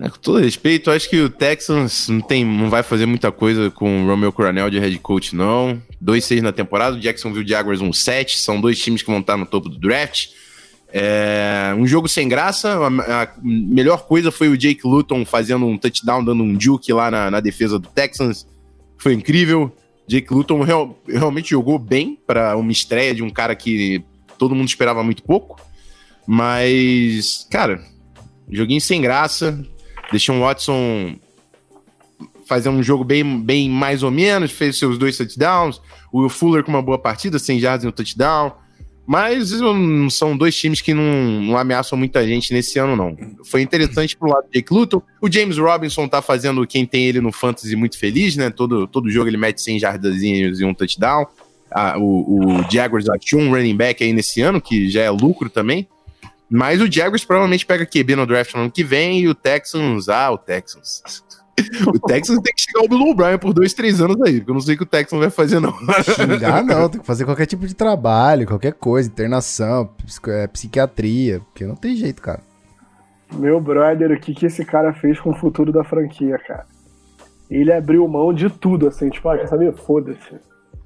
[0.00, 3.70] É, com todo respeito, acho que o Texans não, tem, não vai fazer muita coisa
[3.70, 5.78] com o Romeo Coronel de head coach, não.
[6.02, 9.68] 2-6 na temporada, o Jacksonville Jaguars 1-7, são dois times que vão estar no topo
[9.68, 10.28] do draft.
[10.90, 15.76] É, um jogo sem graça, a, a, melhor coisa foi o Jake Luton fazendo um
[15.76, 18.46] touchdown, dando um juke lá na, na defesa do Texans.
[18.96, 19.70] Foi incrível.
[20.06, 24.04] Jake Luton real, realmente jogou bem para uma estreia de um cara que
[24.38, 25.60] todo mundo esperava muito pouco.
[26.26, 27.82] Mas, cara,
[28.50, 29.64] joguinho sem graça.
[30.10, 31.16] Deixou o Watson
[32.46, 35.80] fazer um jogo bem, bem mais ou menos, fez seus dois touchdowns.
[36.12, 38.52] O Will Fuller com uma boa partida, sem jardas no touchdown.
[39.06, 39.52] Mas
[40.10, 43.16] são dois times que não, não, ameaçam muita gente nesse ano, não.
[43.44, 45.00] Foi interessante pro lado do Jake Luton.
[45.20, 48.50] O James Robinson tá fazendo quem tem ele no Fantasy muito feliz, né?
[48.50, 51.24] Todo, todo jogo ele mete 100 jardazinhos e um touchdown.
[51.70, 55.48] Ah, o, o Jaguars achou um running back aí nesse ano, que já é lucro
[55.48, 55.86] também.
[56.48, 60.08] Mas o Jaguars provavelmente pega QB no draft no ano que vem e o Texans.
[60.08, 61.02] Ah, o Texans.
[61.86, 64.54] O Texans tem que chegar o Bill O'Brien por dois, três anos aí, porque eu
[64.54, 65.72] não sei o que o Texans vai fazer, não.
[66.02, 69.90] Xingar não, tem que fazer qualquer tipo de trabalho, qualquer coisa, internação,
[70.28, 72.40] é, psiquiatria, porque não tem jeito, cara.
[73.34, 76.66] Meu brother, o que, que esse cara fez com o futuro da franquia, cara?
[77.50, 79.72] Ele abriu mão de tudo, assim, tipo, ah, quer saber?
[79.74, 80.38] Foda-se.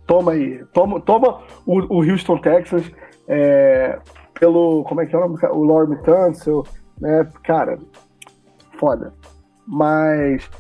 [0.07, 2.91] Toma aí, toma, toma o, o Houston Texans
[3.29, 3.99] é,
[4.39, 5.39] pelo, como é que é o nome?
[5.53, 6.65] O Lorme Tunsil,
[7.01, 7.29] né?
[7.45, 7.79] Cara,
[8.79, 9.13] foda.
[9.71, 10.51] Mas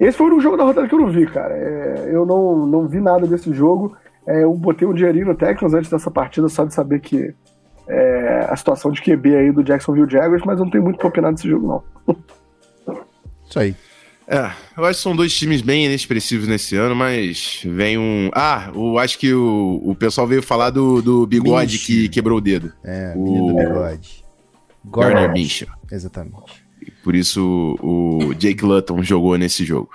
[0.00, 1.54] esse foi o jogo da rodada que eu não vi, cara.
[1.54, 3.94] É, eu não, não vi nada desse jogo.
[4.26, 7.34] É, eu botei um dinheirinho no Texans antes dessa partida, só de saber que
[7.86, 11.08] é, a situação de QB aí do Jacksonville Jaguars, mas eu não tenho muito pra
[11.08, 12.16] opinar desse jogo, não.
[13.46, 13.76] Isso aí.
[14.26, 18.28] É, eu acho que são dois times bem inexpressivos nesse ano, mas vem um.
[18.34, 22.40] Ah, eu acho que o, o pessoal veio falar do, do bigode que quebrou o
[22.40, 22.72] dedo.
[22.82, 24.24] É, o do bigode.
[24.84, 25.68] Gardner Minshew.
[25.92, 26.65] Exatamente.
[27.06, 29.90] Por isso o Jake Lutton jogou nesse jogo.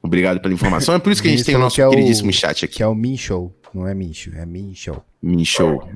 [0.00, 0.94] Obrigado pela informação.
[0.94, 2.76] É por isso que a gente tem o nosso é queridíssimo o, chat aqui.
[2.76, 3.54] Que é o Min Show.
[3.74, 5.04] Não é Min Show, é Min Show.
[5.20, 5.86] Min Show,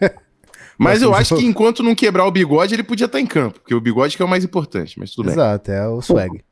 [0.00, 0.08] é.
[0.78, 3.74] Mas eu acho que enquanto não quebrar o bigode, ele podia estar em campo, porque
[3.74, 5.34] o bigode que é o mais importante, mas tudo bem.
[5.34, 6.42] Exato, é o swag.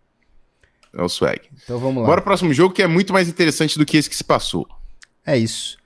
[0.93, 1.41] É o swag.
[1.65, 2.09] Então vamos lá.
[2.09, 4.69] Bora pro próximo jogo, que é muito mais interessante do que esse que se passou.
[5.25, 5.79] É isso.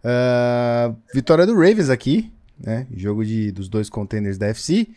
[0.00, 2.88] Uh, vitória do Ravens aqui, né?
[2.96, 4.88] Jogo de, dos dois contenders da FC.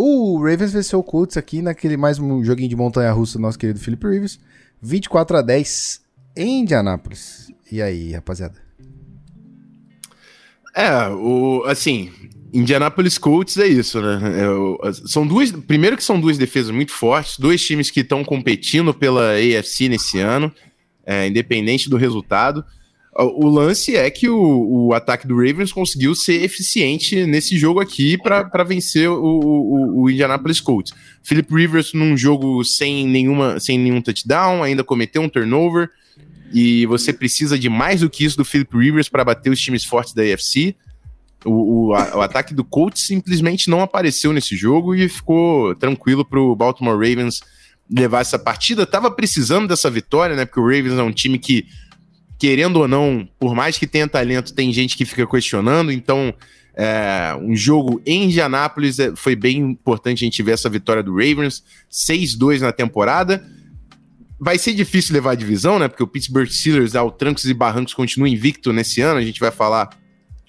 [0.00, 3.80] O Ravens venceu o Colts aqui naquele mais um joguinho de montanha-russa do nosso querido
[3.80, 4.38] Philip Rivers.
[4.80, 6.00] 24 a 10
[6.36, 7.50] em Indianápolis.
[7.72, 8.54] E aí, rapaziada?
[10.72, 12.12] É, o, assim,
[12.54, 14.20] Indianapolis Colts é isso, né?
[14.84, 15.50] É, são duas.
[15.50, 20.20] Primeiro que são duas defesas muito fortes, dois times que estão competindo pela AFC nesse
[20.20, 20.54] ano,
[21.04, 22.64] é, independente do resultado.
[23.20, 28.16] O lance é que o, o, ataque do Ravens conseguiu ser eficiente nesse jogo aqui
[28.16, 30.94] para vencer o, o, o, Indianapolis Colts.
[31.24, 35.90] Philip Rivers num jogo sem, nenhuma, sem nenhum touchdown, ainda cometeu um turnover.
[36.52, 39.84] E você precisa de mais do que isso do Philip Rivers para bater os times
[39.84, 40.76] fortes da AFC.
[41.44, 46.38] O, a, o, ataque do Colts simplesmente não apareceu nesse jogo e ficou tranquilo para
[46.38, 47.40] o Baltimore Ravens
[47.90, 48.86] levar essa partida.
[48.86, 50.44] Tava precisando dessa vitória, né?
[50.44, 51.66] Porque o Ravens é um time que
[52.38, 55.90] querendo ou não, por mais que tenha talento, tem gente que fica questionando.
[55.90, 56.32] Então,
[56.74, 61.12] é, um jogo em Indianápolis é, foi bem importante a gente ver essa vitória do
[61.12, 63.44] Ravens, 6-2 na temporada.
[64.38, 65.88] Vai ser difícil levar a divisão, né?
[65.88, 69.18] Porque o Pittsburgh Steelers, ao trancos e barrancos, continua invicto nesse ano.
[69.18, 69.90] A gente vai falar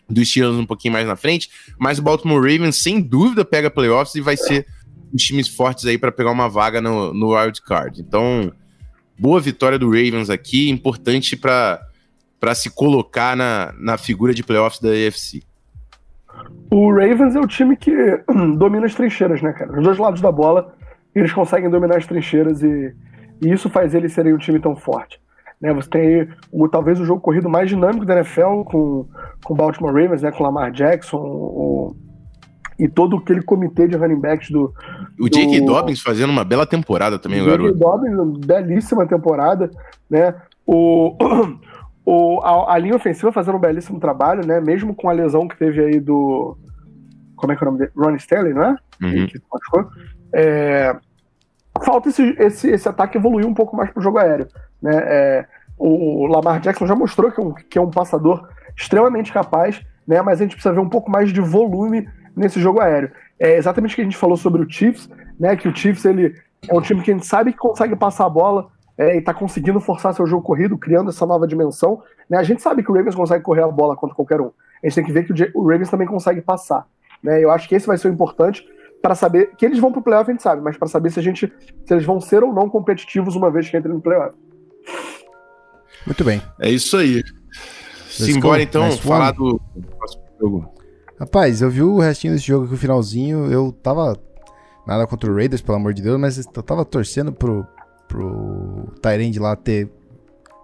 [0.07, 1.49] dos Steelers um pouquinho mais na frente.
[1.79, 4.67] Mas o Baltimore Ravens, sem dúvida, pega playoffs e vai ser
[5.11, 7.99] os times fortes aí para pegar uma vaga no, no wild card.
[7.99, 8.53] Então,
[9.19, 14.89] boa vitória do Ravens aqui, importante para se colocar na, na figura de playoffs da
[14.89, 15.43] AFC.
[16.71, 17.91] O Ravens é o time que
[18.57, 19.77] domina as trincheiras, né, cara?
[19.77, 20.73] Os dois lados da bola,
[21.13, 22.95] eles conseguem dominar as trincheiras e,
[23.41, 25.19] e isso faz eles serem um time tão forte.
[25.59, 29.05] Né, você tem o, talvez o jogo corrido mais dinâmico da NFL com
[29.49, 31.95] o Baltimore Ravens, né, com Lamar Jackson, o,
[32.79, 34.73] e todo aquele comitê de running backs do.
[35.19, 35.29] O do...
[35.29, 37.73] Jake Dobbins fazendo uma bela temporada também, o garoto.
[37.73, 39.69] Jake Dobbins, belíssima temporada,
[40.09, 40.33] né?
[40.65, 41.15] O,
[42.05, 44.61] o, a, a, linha ofensiva fazendo um belíssimo trabalho, né?
[44.61, 46.57] Mesmo com a lesão que teve aí do.
[47.35, 47.91] Como é que é o nome dele?
[47.95, 48.75] Ron Stanley, não é?
[49.01, 49.27] Uhum.
[49.27, 49.41] Que
[50.33, 50.95] é,
[51.83, 54.47] falta esse, esse, esse ataque evoluir um pouco mais pro jogo aéreo.
[54.81, 54.91] Né?
[54.95, 55.45] É,
[55.77, 60.21] o Lamar Jackson já mostrou que é um, que é um passador extremamente capaz, né?
[60.21, 62.07] Mas a gente precisa ver um pouco mais de volume
[62.39, 63.11] nesse jogo aéreo.
[63.39, 65.09] É exatamente o que a gente falou sobre o Chiefs,
[65.39, 65.55] né?
[65.55, 66.35] Que o Chiefs ele
[66.67, 69.33] é um time que a gente sabe que consegue passar a bola é, e está
[69.33, 72.01] conseguindo forçar seu jogo corrido, criando essa nova dimensão.
[72.29, 72.37] Né?
[72.37, 74.51] A gente sabe que o Ravens consegue correr a bola contra qualquer um.
[74.83, 76.85] A gente tem que ver que o Ravens também consegue passar.
[77.23, 77.43] Né?
[77.43, 78.67] Eu acho que esse vai ser o importante
[79.01, 81.19] para saber que eles vão para o playoff, a gente sabe, mas para saber se
[81.19, 81.51] a gente
[81.85, 84.35] se eles vão ser ou não competitivos uma vez que entrem no playoff.
[86.05, 86.41] Muito bem.
[86.59, 87.23] É isso aí.
[88.09, 89.61] Simbora então falar do
[89.97, 90.78] próximo jogo.
[91.19, 94.17] Rapaz, eu vi o restinho desse jogo aqui, o finalzinho, eu tava.
[94.87, 97.67] Nada contra o Raiders, pelo amor de Deus, mas eu tava torcendo pro,
[98.07, 99.91] pro Tyrande lá ter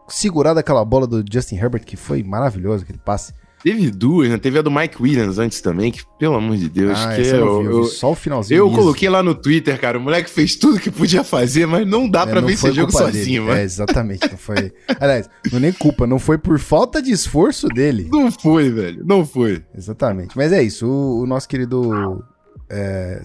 [0.08, 3.34] segurado aquela bola do Justin Herbert, que foi maravilhoso aquele passe.
[3.66, 4.38] Teve duas, né?
[4.38, 7.63] Teve a do Mike Williams antes também, que, pelo amor de Deus, ah, que eu,
[7.63, 8.59] eu, eu, só o finalzinho.
[8.59, 8.78] Eu mesmo.
[8.78, 9.97] coloquei lá no Twitter, cara.
[9.97, 13.45] O moleque fez tudo que podia fazer, mas não dá é, pra vencer jogo sozinho,
[13.45, 13.57] mano.
[13.57, 14.30] É, exatamente.
[14.30, 14.72] Não foi.
[14.99, 18.07] Aliás, não é nem culpa, não foi por falta de esforço dele.
[18.11, 19.03] Não foi, velho.
[19.03, 19.66] Não foi.
[19.76, 20.38] Exatamente.
[20.38, 20.86] Mas é isso.
[20.86, 22.24] O, o nosso querido.
[22.70, 23.20] É,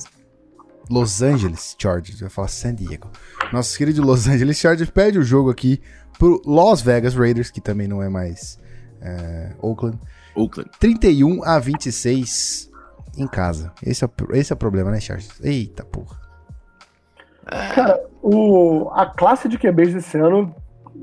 [0.89, 3.11] Los Angeles Chargers, eu ia falar San Diego.
[3.53, 5.83] Nosso querido Los Angeles Chargers pede o jogo aqui
[6.19, 8.59] pro Las Vegas Raiders, que também não é mais
[9.03, 9.99] é, Oakland.
[10.41, 10.71] Oakland.
[10.79, 12.71] 31 a 26
[13.17, 13.73] em casa.
[13.85, 15.41] Esse é, esse é o problema, né, Charles?
[15.43, 16.19] Eita porra.
[17.75, 20.55] Cara, o, a classe de QBs desse ano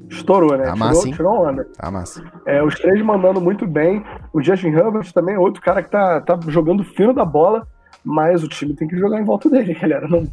[0.10, 0.66] estourou, né?
[0.66, 1.68] Tá massa, tirou, tirou onda.
[1.78, 2.24] Tá massa.
[2.46, 4.04] É, os três mandando muito bem.
[4.32, 7.68] O Justin Herbert também é outro cara que tá, tá jogando fino da bola,
[8.04, 10.08] mas o time tem que jogar em volta dele, galera.
[10.08, 10.28] Não,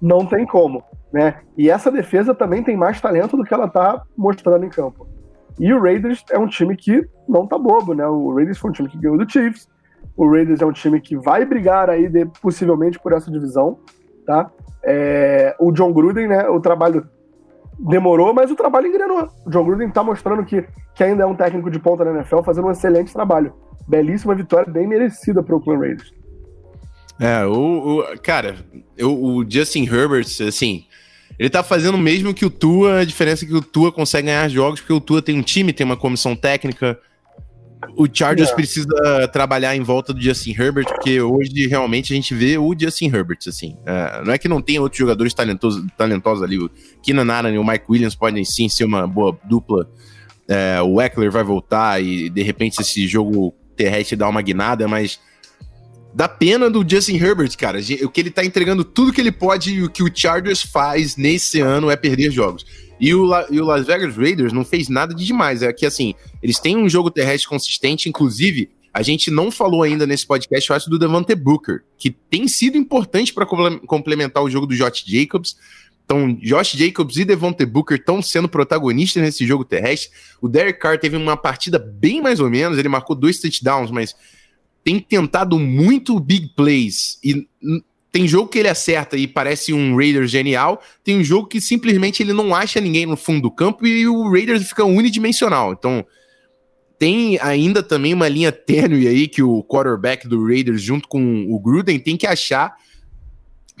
[0.00, 0.82] não tem como,
[1.12, 1.40] né?
[1.56, 5.06] E essa defesa também tem mais talento do que ela tá mostrando em campo.
[5.58, 8.06] E o Raiders é um time que não tá bobo, né?
[8.06, 9.68] O Raiders foi um time que ganhou do Chiefs.
[10.16, 13.78] O Raiders é um time que vai brigar aí de, possivelmente por essa divisão,
[14.26, 14.50] tá?
[14.84, 16.48] É, o John Gruden, né?
[16.48, 17.06] O trabalho
[17.78, 19.28] demorou, mas o trabalho engrenou.
[19.46, 22.42] O John Gruden tá mostrando que, que ainda é um técnico de ponta na NFL,
[22.42, 23.52] fazendo um excelente trabalho.
[23.88, 26.12] Belíssima vitória, bem merecida para o Clan Raiders.
[27.18, 28.56] É, o, o cara,
[28.96, 30.86] eu, o Justin Herbert, assim,
[31.38, 34.26] ele tá fazendo o mesmo que o Tua, a diferença é que o Tua consegue
[34.26, 36.98] ganhar jogos, porque o Tua tem um time, tem uma comissão técnica.
[37.96, 38.54] O Chargers é.
[38.54, 43.06] precisa trabalhar em volta do Justin Herbert, porque hoje realmente a gente vê o Justin
[43.06, 43.76] Herbert, assim.
[43.86, 46.58] É, não é que não tenha outros jogadores talentosos, talentosos ali.
[46.58, 46.70] O
[47.02, 49.88] Keenan Allen e o Mike Williams podem sim ser uma boa dupla.
[50.46, 55.18] É, o Eckler vai voltar e de repente esse jogo terrestre dá uma guinada, mas
[56.12, 57.78] da pena do Justin Herbert, cara.
[58.02, 61.16] O que ele tá entregando tudo que ele pode e o que o Chargers faz
[61.16, 62.66] nesse ano é perder jogos.
[62.98, 65.62] E o, e o Las Vegas Raiders não fez nada de demais.
[65.62, 68.70] É que, assim, eles têm um jogo terrestre consistente, inclusive.
[68.92, 72.76] A gente não falou ainda nesse podcast, eu acho, do Devante Booker, que tem sido
[72.76, 75.56] importante para complementar o jogo do Josh Jacobs.
[76.04, 80.10] Então, Josh Jacobs e Devontae Booker estão sendo protagonistas nesse jogo terrestre.
[80.42, 84.16] O Derek Carr teve uma partida bem mais ou menos, ele marcou dois touchdowns, mas
[84.84, 87.46] tem tentado muito big plays e
[88.12, 92.22] tem jogo que ele acerta e parece um Raiders genial, tem um jogo que simplesmente
[92.22, 95.72] ele não acha ninguém no fundo do campo e o Raiders fica unidimensional.
[95.72, 96.04] Então,
[96.98, 101.58] tem ainda também uma linha tênue aí que o quarterback do Raiders junto com o
[101.58, 102.74] Gruden tem que achar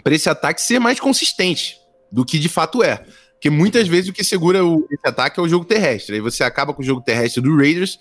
[0.02, 1.76] para esse ataque ser mais consistente
[2.10, 3.04] do que de fato é.
[3.32, 6.14] Porque muitas vezes o que segura o, esse ataque é o jogo terrestre.
[6.14, 7.98] Aí você acaba com o jogo terrestre do Raiders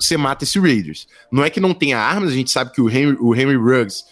[0.00, 1.06] você mata esse Raiders.
[1.30, 4.04] Não é que não tenha armas, a gente sabe que o Henry, o Henry Ruggs,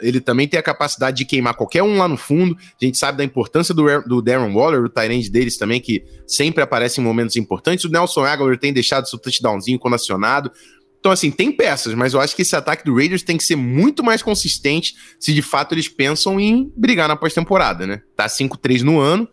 [0.00, 2.56] ele também tem a capacidade de queimar qualquer um lá no fundo.
[2.80, 6.62] A gente sabe da importância do, do Darren Waller, o Tyrande deles também, que sempre
[6.62, 7.84] aparece em momentos importantes.
[7.84, 10.50] O Nelson Aguilar tem deixado seu touchdownzinho quando acionado.
[10.98, 13.54] Então, assim, tem peças, mas eu acho que esse ataque do Raiders tem que ser
[13.54, 18.02] muito mais consistente se de fato eles pensam em brigar na pós-temporada, né?
[18.16, 19.28] Tá 5-3 no ano.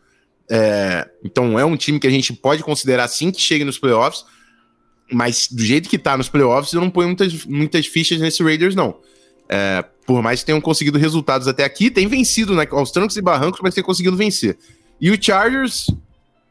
[0.51, 4.25] É, então é um time que a gente pode considerar sim que chegue nos playoffs,
[5.11, 8.75] mas do jeito que tá nos playoffs, eu não ponho muitas, muitas fichas nesse Raiders,
[8.75, 8.99] não.
[9.49, 13.21] É, por mais que tenham conseguido resultados até aqui, tem vencido né, aos trancos e
[13.21, 14.57] barrancos, mas tem conseguido vencer.
[14.99, 15.87] E o Chargers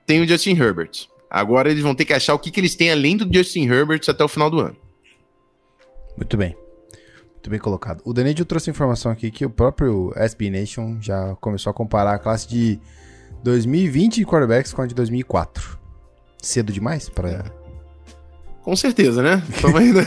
[0.06, 1.08] tem o Justin Herbert.
[1.30, 4.02] Agora eles vão ter que achar o que, que eles têm além do Justin Herbert
[4.08, 4.76] até o final do ano.
[6.16, 6.54] Muito bem.
[7.32, 8.02] Muito bem colocado.
[8.04, 12.18] O Danedio trouxe informação aqui que o próprio SB Nation já começou a comparar a
[12.18, 12.78] classe de
[13.42, 15.78] 2020 de quarterbacks com a de 2004.
[16.40, 17.50] Cedo demais para
[18.62, 19.42] com certeza, né?
[19.76, 20.00] Ainda...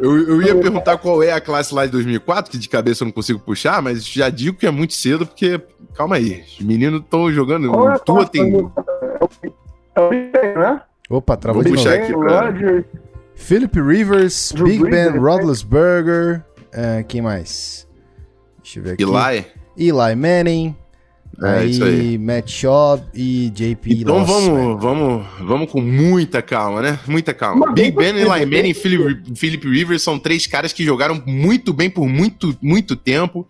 [0.00, 3.06] eu, eu, ia perguntar qual é a classe lá de 2004, que de cabeça eu
[3.06, 5.60] não consigo puxar, mas já digo que é muito cedo, porque,
[5.94, 7.70] calma aí, os meninos estão jogando.
[7.70, 8.70] Qual é tua tem.
[11.10, 12.54] Opa, travou Vou de puxar aqui pra...
[13.34, 17.88] Philip Rivers, Drew Big Ben Roethlisberger, uh, quem mais?
[18.62, 19.02] Deixa eu ver aqui.
[19.02, 19.46] Eli.
[19.76, 20.76] Eli Manning,
[21.40, 22.18] é, aí, isso aí.
[22.18, 26.98] Matt Schaub e JP Então vamos, vamos, vamos com muita calma, né?
[27.06, 27.72] Muita calma.
[27.72, 31.88] Big Ben, Eli Manning e Philip, Philip Rivers são três caras que jogaram muito bem
[31.88, 33.46] por muito, muito tempo.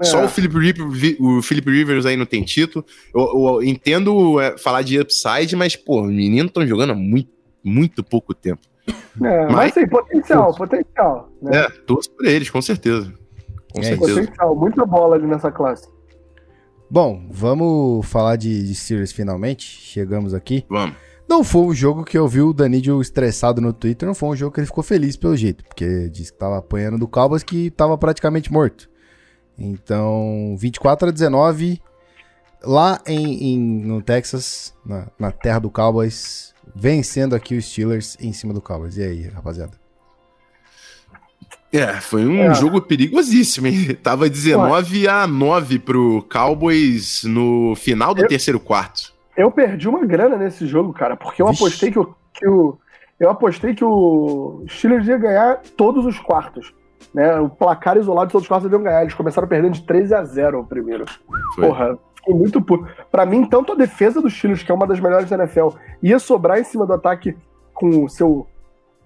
[0.00, 0.04] É.
[0.04, 2.84] Só o Philip, Rivers, o Philip Rivers aí não tem título.
[3.14, 7.30] Eu, eu entendo é, falar de upside, mas, pô, os meninos estão jogando há muito,
[7.62, 8.62] muito pouco tempo.
[9.22, 11.30] É, mas, mas tem potencial, potencial.
[11.42, 11.58] Né?
[11.58, 13.12] É, torço por eles, com certeza.
[13.72, 14.14] Com é certeza.
[14.14, 15.86] Potencial, muita bola ali nessa classe.
[16.90, 19.64] Bom, vamos falar de, de Series finalmente.
[19.64, 20.64] Chegamos aqui.
[20.68, 20.96] Vamos.
[21.28, 24.34] Não foi um jogo que eu vi o Danidio estressado no Twitter, não foi um
[24.34, 27.70] jogo que ele ficou feliz pelo jeito, porque disse que tava apanhando do Cowboys que
[27.70, 28.90] tava praticamente morto.
[29.56, 31.80] Então, 24 a 19,
[32.64, 38.32] lá em, em no Texas, na, na, terra do Cowboys, vencendo aqui os Steelers em
[38.32, 38.96] cima do Cowboys.
[38.96, 39.79] E aí, rapaziada?
[41.72, 42.54] É, foi um é.
[42.54, 43.94] jogo perigosíssimo, hein?
[44.02, 45.10] Tava 19 Ué.
[45.10, 49.12] a 9 pro Cowboys no final do eu, terceiro quarto.
[49.36, 51.62] Eu perdi uma grana nesse jogo, cara, porque eu Vixe.
[51.62, 52.76] apostei que o, que o.
[53.18, 56.74] Eu apostei que o Steelers ia ganhar todos os quartos.
[57.14, 57.38] Né?
[57.38, 59.02] O placar isolado de todos os quartos iam ganhar.
[59.02, 61.04] Eles começaram perdendo de 13 a 0 o primeiro.
[61.54, 61.66] Foi.
[61.66, 62.88] Porra, ficou muito puro.
[63.10, 65.68] Pra mim, tanto a defesa dos Steelers, que é uma das melhores da NFL,
[66.02, 67.36] ia sobrar em cima do ataque
[67.74, 68.46] com o seu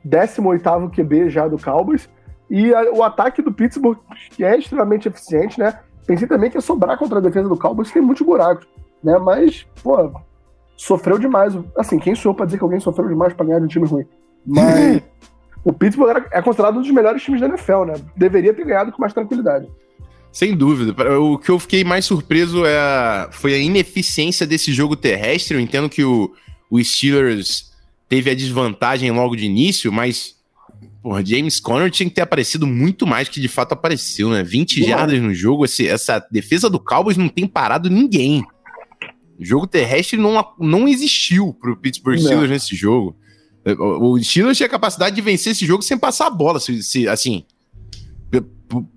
[0.05, 2.09] 18 QB já do Cowboys
[2.51, 3.99] e a, o ataque do Pittsburgh,
[4.31, 5.79] que é extremamente eficiente, né?
[6.07, 8.67] Pensei também que ia sobrar contra a defesa do Cowboys, tem muitos buracos,
[9.03, 9.19] né?
[9.19, 10.13] Mas, pô,
[10.77, 11.57] sofreu demais.
[11.77, 13.87] Assim, quem sou eu pra dizer que alguém sofreu demais pra ganhar de um time
[13.87, 14.07] ruim?
[14.47, 15.03] Mas
[15.65, 17.95] o Pittsburgh era, é considerado um dos melhores times da NFL, né?
[18.17, 19.67] Deveria ter ganhado com mais tranquilidade.
[20.31, 20.93] Sem dúvida.
[21.21, 25.57] O que eu fiquei mais surpreso é a, foi a ineficiência desse jogo terrestre.
[25.57, 26.35] Eu entendo que o,
[26.69, 27.73] o Steelers
[28.09, 30.35] teve a desvantagem logo de início, mas
[31.05, 34.43] Porra, James Conner tinha que ter aparecido muito mais que de fato apareceu, né?
[34.43, 34.89] 20 Porra.
[34.89, 35.67] jardas no jogo.
[35.67, 38.43] Esse, essa defesa do Cowboys não tem parado ninguém.
[39.39, 43.15] O jogo terrestre não, não existiu pro Pittsburgh Steelers nesse jogo.
[43.79, 46.59] O Steelers tinha a capacidade de vencer esse jogo sem passar a bola.
[46.59, 47.45] Se, se, assim,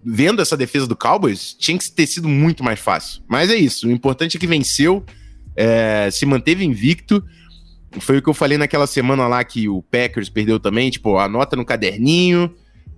[0.01, 3.21] vendo essa defesa do Cowboys, tinha que ter sido muito mais fácil.
[3.27, 3.85] Mas é isso.
[3.85, 5.03] O importante é que venceu,
[5.57, 7.21] é, se manteve invicto.
[7.99, 11.55] Foi o que eu falei naquela semana lá que o Packers perdeu também, tipo, anota
[11.55, 12.53] no caderninho,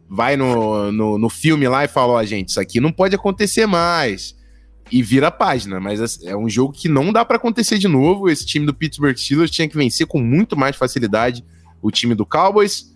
[0.09, 3.15] vai no, no, no filme lá e fala, ó, oh, gente, isso aqui não pode
[3.15, 4.35] acontecer mais.
[4.91, 7.87] E vira a página, mas assim, é um jogo que não dá para acontecer de
[7.87, 8.27] novo.
[8.27, 11.45] Esse time do Pittsburgh Steelers tinha que vencer com muito mais facilidade
[11.79, 12.89] o time do Cowboys.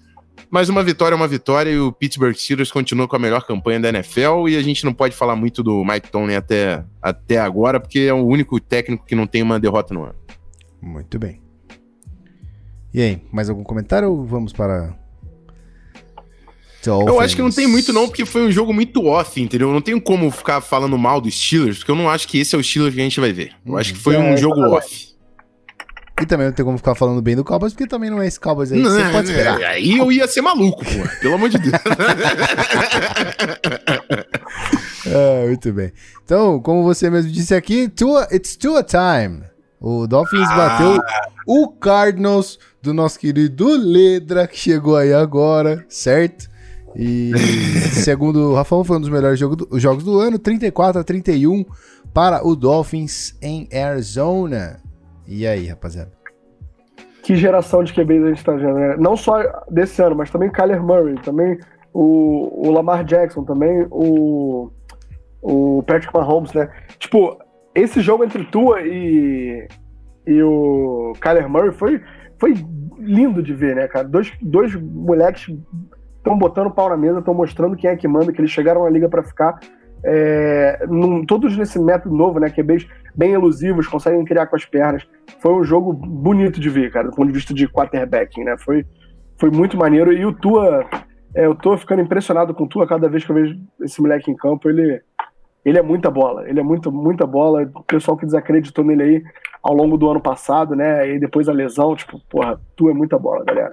[0.49, 3.79] Mas uma vitória é uma vitória e o Pittsburgh Steelers continua com a melhor campanha
[3.79, 7.79] da NFL e a gente não pode falar muito do Mike Tomlin até, até agora,
[7.79, 10.15] porque é o único técnico que não tem uma derrota no ano.
[10.81, 11.42] Muito bem.
[12.93, 14.93] E aí, mais algum comentário ou vamos para.
[16.85, 17.07] Dolphins?
[17.07, 19.71] Eu acho que não tem muito, não, porque foi um jogo muito off, entendeu?
[19.71, 22.57] Não tenho como ficar falando mal dos Steelers, porque eu não acho que esse é
[22.57, 23.51] o Steelers que a gente vai ver.
[23.65, 24.31] Eu acho que foi uhum.
[24.31, 25.13] um é, jogo off.
[26.21, 28.39] E também não tem como ficar falando bem do Cowboys, porque também não é esse
[28.39, 28.79] Cowboys aí.
[28.79, 29.59] Não, você pode esperar.
[29.59, 31.19] É, aí eu ia ser maluco, pô.
[31.19, 31.73] Pelo amor de Deus.
[35.07, 35.91] é, muito bem.
[36.23, 39.41] Então, como você mesmo disse aqui, Tua, it's Tua time.
[39.81, 40.55] O Dolphins ah.
[40.55, 41.01] bateu
[41.47, 46.49] o Cardinals do nosso querido Ledra, que chegou aí agora, certo?
[46.93, 47.31] E
[48.03, 51.63] segundo o Rafão, foi um dos melhores jogo do, jogos do ano, 34 a 31
[52.13, 54.81] para o Dolphins em Arizona.
[55.25, 56.11] E aí, rapaziada?
[57.23, 58.97] Que geração de QBs a gente tá vendo, né?
[58.99, 61.57] Não só desse ano, mas também Kyler Murray, também
[61.93, 64.69] o, o Lamar Jackson, também o,
[65.41, 66.69] o Patrick Mahomes, né?
[66.99, 67.39] Tipo,
[67.73, 69.69] esse jogo entre Tua e,
[70.27, 72.01] e o Kyler Murray foi
[72.43, 72.55] foi
[72.99, 74.05] lindo de ver, né, cara?
[74.05, 75.55] Dois, dois moleques
[76.17, 78.89] estão botando pau na mesa, estão mostrando quem é que manda, que eles chegaram na
[78.89, 79.57] liga para ficar.
[80.03, 82.49] É, num, todos nesse método novo, né?
[82.49, 82.79] Que é bem,
[83.15, 85.07] bem elusivos, conseguem criar com as pernas.
[85.39, 88.57] Foi um jogo bonito de ver, cara, do ponto de vista de quarterbacking, né?
[88.57, 88.85] Foi,
[89.39, 90.11] foi muito maneiro.
[90.11, 90.85] E o Tua,
[91.33, 94.29] é, eu tô ficando impressionado com o Tua cada vez que eu vejo esse moleque
[94.29, 94.69] em campo.
[94.69, 95.01] Ele,
[95.65, 97.69] ele é muita bola, ele é muito, muita bola.
[97.75, 99.23] O pessoal que desacreditou nele aí
[99.61, 101.09] ao longo do ano passado, né?
[101.15, 103.71] E depois a lesão, tipo, porra, tu é muita bola, galera.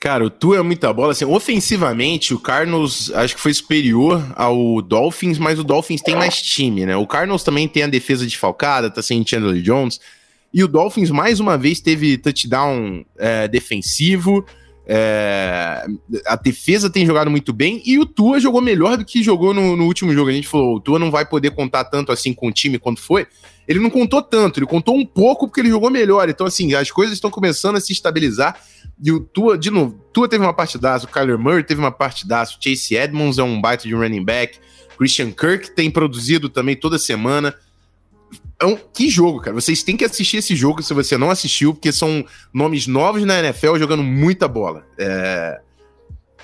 [0.00, 1.12] Cara, o Tu é muita bola.
[1.12, 6.40] Assim, ofensivamente, o Cardinals acho que foi superior ao Dolphins, mas o Dolphins tem mais
[6.40, 6.96] time, né?
[6.96, 10.00] O Cardinals também tem a defesa desfalcada, tá sem Chandler Jones.
[10.54, 14.44] E o Dolphins, mais uma vez, teve touchdown é, defensivo.
[14.92, 15.86] É,
[16.26, 19.76] a defesa tem jogado muito bem e o Tua jogou melhor do que jogou no,
[19.76, 20.30] no, último jogo.
[20.30, 23.00] A gente falou, o Tua não vai poder contar tanto assim com o time quanto
[23.00, 23.24] foi.
[23.68, 26.28] Ele não contou tanto, ele contou um pouco porque ele jogou melhor.
[26.28, 28.60] Então, assim, as coisas estão começando a se estabilizar.
[29.00, 32.56] E o Tua, de novo, Tua teve uma partidaça, o Kyler Murray teve uma partidaça,
[32.56, 34.58] o Chase Edmonds é um baita de running back,
[34.98, 37.54] Christian Kirk tem produzido também toda semana.
[38.60, 39.54] É um, que jogo, cara.
[39.54, 43.38] Vocês têm que assistir esse jogo se você não assistiu, porque são nomes novos na
[43.38, 44.84] NFL jogando muita bola.
[44.98, 45.60] É,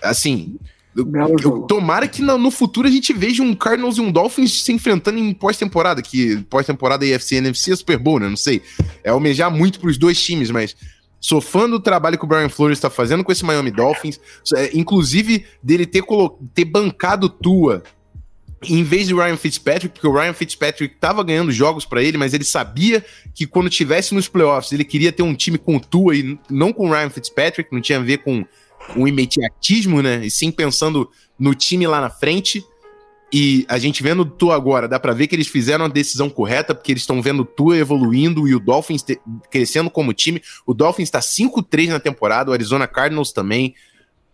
[0.02, 0.56] assim,
[0.96, 4.72] eu, tomara que no, no, futuro a gente veja um Cardinals e um Dolphins se
[4.72, 8.28] enfrentando em pós-temporada, que pós-temporada EFC e NFC é Super Bowl, né?
[8.30, 8.62] Não sei.
[9.04, 10.74] É almejar muito pros dois times, mas
[11.20, 14.18] sou fã do trabalho que o Brian Flores está fazendo com esse Miami Dolphins,
[14.54, 16.02] é, inclusive dele ter,
[16.54, 17.82] ter bancado Tua
[18.64, 22.32] em vez de Ryan Fitzpatrick, porque o Ryan Fitzpatrick estava ganhando jogos para ele, mas
[22.32, 23.04] ele sabia
[23.34, 26.88] que quando tivesse nos playoffs, ele queria ter um time com Tua e não com
[26.88, 28.44] o Ryan Fitzpatrick, não tinha a ver com
[28.96, 30.24] um imediatismo, né?
[30.24, 32.64] E sim pensando no time lá na frente.
[33.32, 36.30] E a gente vendo o Tua agora, dá pra ver que eles fizeram a decisão
[36.30, 39.04] correta, porque eles estão vendo o Tua evoluindo e o Dolphins
[39.50, 40.40] crescendo como time.
[40.64, 43.74] O Dolphins tá 5-3 na temporada, o Arizona Cardinals também.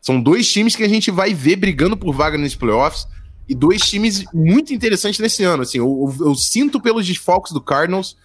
[0.00, 3.06] São dois times que a gente vai ver brigando por vaga nos playoffs
[3.52, 5.62] e dois times muito interessantes nesse ano.
[5.62, 8.16] Assim, eu, eu, eu sinto pelos desfalques do Cardinals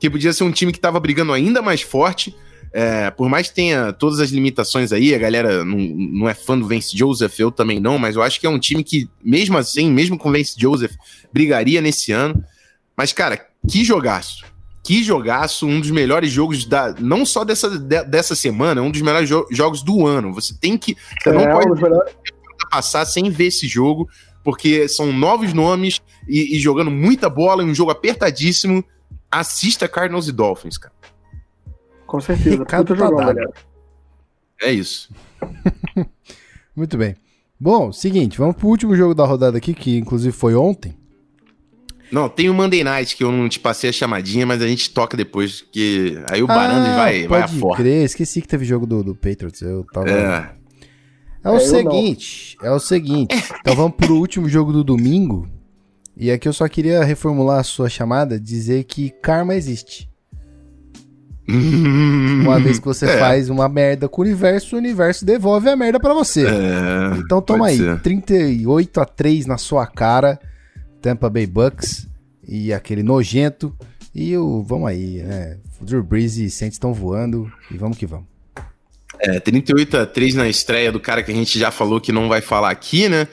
[0.00, 2.36] que podia ser um time que estava brigando ainda mais forte.
[2.72, 6.58] É, por mais que tenha todas as limitações aí, a galera não, não é fã
[6.58, 9.56] do Vance Joseph, eu também não, mas eu acho que é um time que, mesmo
[9.56, 10.92] assim, mesmo com o Vance Joseph,
[11.32, 12.44] brigaria nesse ano.
[12.96, 14.44] Mas, cara, que jogaço!
[14.82, 16.94] Que jogaço, um dos melhores jogos da.
[16.98, 20.32] Não só dessa, de, dessa semana, um dos melhores jo jogos do ano.
[20.34, 20.96] Você tem que.
[21.22, 21.80] Você é, não pode
[22.70, 24.08] passar sem ver esse jogo,
[24.46, 28.84] porque são novos nomes e, e jogando muita bola, um jogo apertadíssimo.
[29.28, 30.94] Assista Cardinals e Dolphins, cara.
[32.06, 32.58] Com certeza.
[32.58, 33.52] Ricardo tá jogão, galera.
[34.62, 35.12] É isso.
[36.76, 37.16] Muito bem.
[37.58, 40.96] Bom, seguinte, vamos pro último jogo da rodada aqui, que inclusive foi ontem.
[42.12, 44.90] Não, tem o Monday Night que eu não te passei a chamadinha, mas a gente
[44.90, 47.82] toca depois, que aí o Barandas ah, vai, vai afora.
[47.82, 48.04] Crer.
[48.04, 49.60] Esqueci que teve jogo do, do Patriots.
[49.60, 50.08] Eu tava.
[50.08, 50.54] É,
[51.46, 53.34] é o é, seguinte, é o seguinte.
[53.60, 55.48] Então vamos pro último jogo do domingo.
[56.16, 60.10] E aqui eu só queria reformular a sua chamada, dizer que karma existe.
[61.48, 63.18] uma vez que você é.
[63.18, 66.44] faz uma merda com o universo, o universo devolve a merda para você.
[66.46, 68.00] É, então toma aí, ser.
[68.00, 70.40] 38 a 3 na sua cara,
[71.00, 72.08] Tampa Bay Bucks
[72.46, 73.72] e aquele nojento.
[74.12, 75.58] E o, vamos aí, né?
[75.80, 78.35] O Drew Brees e Saints estão voando e vamos que vamos.
[79.20, 82.28] É, 38 a 3 na estreia do cara que a gente já falou que não
[82.28, 83.26] vai falar aqui, né?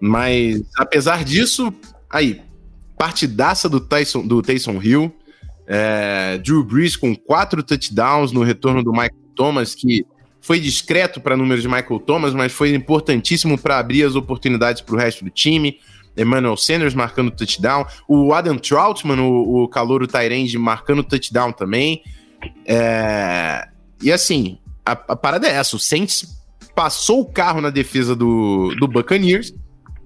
[0.00, 1.72] Mas apesar disso,
[2.10, 2.40] aí,
[2.98, 5.14] partidaça do Tyson, do Tyson Hill.
[5.66, 10.04] É, Drew Brees com quatro touchdowns no retorno do Michael Thomas, que
[10.40, 14.94] foi discreto para números de Michael Thomas, mas foi importantíssimo para abrir as oportunidades para
[14.94, 15.78] o resto do time.
[16.16, 17.86] Emmanuel Sanders marcando touchdown.
[18.06, 22.02] O Adam Troutman, o, o calouro Tyrande, marcando touchdown também.
[22.66, 23.66] É,
[24.02, 26.26] e assim, a, a, parada é essa: o Saints
[26.74, 29.54] passou o carro na defesa do, do Buccaneers,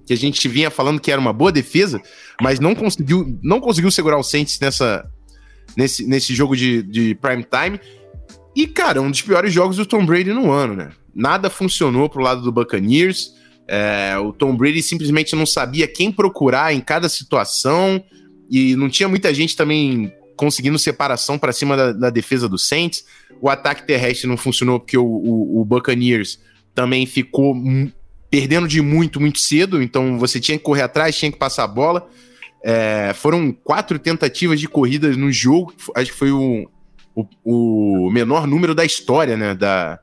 [0.07, 2.01] que a gente vinha falando que era uma boa defesa,
[2.41, 5.09] mas não conseguiu, não conseguiu segurar o Saints nessa,
[5.77, 7.81] nesse, nesse jogo de, de prime time.
[8.55, 10.91] E, cara, um dos piores jogos do Tom Brady no ano, né?
[11.15, 13.33] Nada funcionou pro lado do Buccaneers.
[13.69, 18.03] É, o Tom Brady simplesmente não sabia quem procurar em cada situação.
[18.51, 23.05] E não tinha muita gente também conseguindo separação para cima da, da, defesa do Saints.
[23.41, 26.39] O ataque terrestre não funcionou porque o, o, o Buccaneers
[26.75, 27.55] também ficou
[28.31, 29.83] perdendo de muito, muito cedo.
[29.83, 32.09] Então você tinha que correr atrás, tinha que passar a bola.
[32.63, 36.69] É, foram quatro tentativas de corridas no jogo, acho que foi o,
[37.15, 40.01] o, o, menor número da história né, da,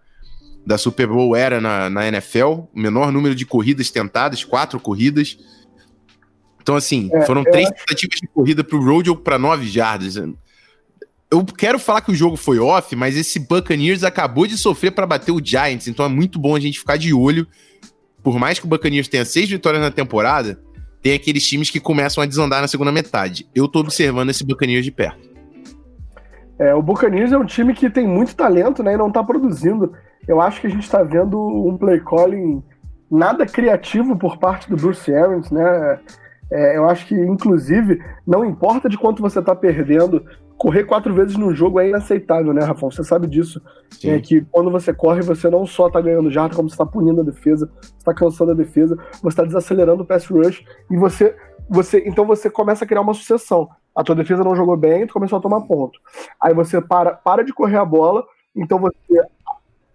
[0.65, 5.37] da Super Bowl era na, na NFL, o menor número de corridas tentadas, quatro corridas.
[6.65, 7.75] Então, assim, é, foram três acho...
[7.75, 10.15] tentativas de corrida para o Rodeo para nove jardas.
[11.29, 15.05] Eu quero falar que o jogo foi off, mas esse Buccaneers acabou de sofrer para
[15.05, 17.45] bater o Giants, então é muito bom a gente ficar de olho.
[18.23, 20.59] Por mais que o Buccaneers tenha seis vitórias na temporada,
[21.03, 23.47] tem aqueles times que começam a desandar na segunda metade.
[23.53, 25.29] Eu tô observando esse Buccaneers de perto.
[26.57, 29.93] É, o Buccaneers é um time que tem muito talento, né, e não tá produzindo.
[30.27, 32.63] Eu acho que a gente tá vendo um play calling
[33.11, 35.99] nada criativo por parte do Bruce Arians, né?
[36.51, 40.23] É, eu acho que, inclusive, não importa de quanto você tá perdendo,
[40.57, 42.91] correr quatro vezes no jogo é inaceitável, né, Rafael?
[42.91, 43.61] Você sabe disso.
[44.03, 47.21] É que quando você corre, você não só tá ganhando jarda, como você tá punindo
[47.21, 51.35] a defesa, você tá cansando a defesa, você tá desacelerando o pass rush e você.
[51.69, 53.67] você então você começa a criar uma sucessão.
[53.95, 55.99] A tua defesa não jogou bem, tu começou a tomar ponto.
[56.39, 58.25] Aí você para, para de correr a bola,
[58.55, 59.23] então você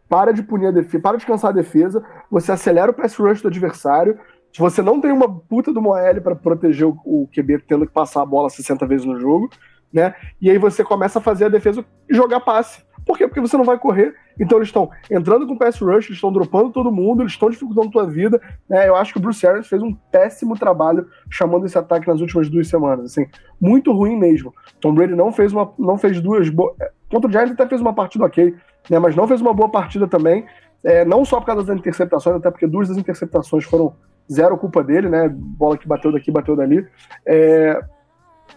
[0.09, 3.42] para de punir a defesa, para de cansar a defesa, você acelera o pass rush
[3.42, 4.18] do adversário.
[4.53, 8.22] Se você não tem uma puta do Moelle para proteger o, QB tendo que passar
[8.22, 9.48] a bola 60 vezes no jogo,
[9.92, 10.14] né?
[10.40, 12.82] E aí você começa a fazer a defesa jogar passe.
[13.05, 13.26] Por quê?
[13.26, 14.14] Porque você não vai correr.
[14.38, 17.90] Então eles estão entrando com pass rush, eles estão dropando todo mundo, eles estão dificultando
[17.90, 18.40] tua vida.
[18.68, 18.88] Né?
[18.88, 22.48] Eu acho que o Bruce Arians fez um péssimo trabalho chamando esse ataque nas últimas
[22.48, 23.07] duas semanas.
[23.07, 23.26] Assim,
[23.61, 24.55] muito ruim mesmo.
[24.80, 26.74] Tom Brady não fez uma, não fez duas boas.
[26.80, 28.55] É, contra o Giants até fez uma partida ok,
[28.88, 28.98] né?
[28.98, 30.46] Mas não fez uma boa partida também.
[30.82, 33.94] É, não só por causa das interceptações, até porque duas das interceptações foram
[34.31, 35.28] zero culpa dele, né?
[35.28, 36.87] Bola que bateu daqui, bateu dali.
[37.26, 37.83] É,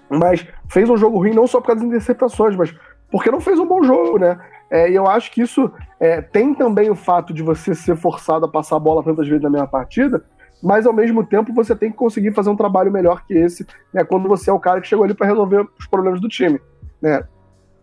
[0.09, 2.73] mas fez um jogo ruim não só por causa das interceptações, mas
[3.11, 4.39] porque não fez um bom jogo, né?
[4.69, 8.45] É, e eu acho que isso é, tem também o fato de você ser forçado
[8.45, 10.23] a passar a bola tantas vezes na mesma partida,
[10.61, 14.03] mas ao mesmo tempo você tem que conseguir fazer um trabalho melhor que esse, né?
[14.03, 16.59] Quando você é o cara que chegou ali para resolver os problemas do time,
[17.01, 17.23] né?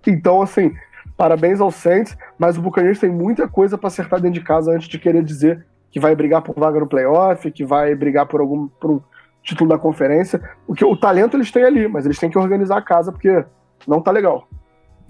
[0.06, 0.74] Então, assim,
[1.16, 4.88] parabéns ao Saints, mas o Buccaneers tem muita coisa para acertar dentro de casa antes
[4.88, 8.68] de querer dizer que vai brigar por vaga no playoff, que vai brigar por algum
[8.68, 9.00] por um,
[9.42, 10.40] título da conferência.
[10.66, 13.44] O, que, o talento eles têm ali, mas eles têm que organizar a casa, porque
[13.86, 14.48] não tá legal.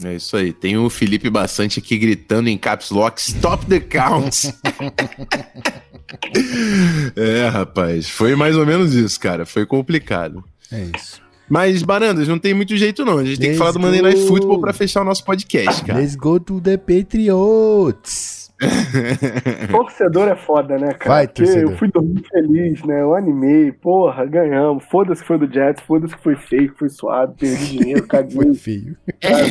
[0.03, 0.53] É isso aí.
[0.53, 4.55] Tem o Felipe Bastante aqui gritando em caps lock: Stop the count!
[7.15, 8.09] é, rapaz.
[8.09, 9.45] Foi mais ou menos isso, cara.
[9.45, 10.43] Foi complicado.
[10.73, 11.21] É isso.
[11.51, 13.19] Mas, Barandas, não tem muito jeito, não.
[13.19, 15.85] A gente Let's tem que falar do Monday Night Football pra fechar o nosso podcast,
[15.85, 15.99] cara.
[15.99, 18.50] Let's go to the Patriots!
[19.71, 21.15] torcedor é foda, né, cara?
[21.15, 23.01] Vai, Porque eu fui dormir feliz, né?
[23.01, 24.85] Eu animei, porra, ganhamos.
[24.85, 28.37] Foda-se que foi do Jets, foda-se que foi feio, que foi suado, perdi dinheiro, caguei.
[28.37, 28.97] foi feio.
[29.21, 29.45] Cara,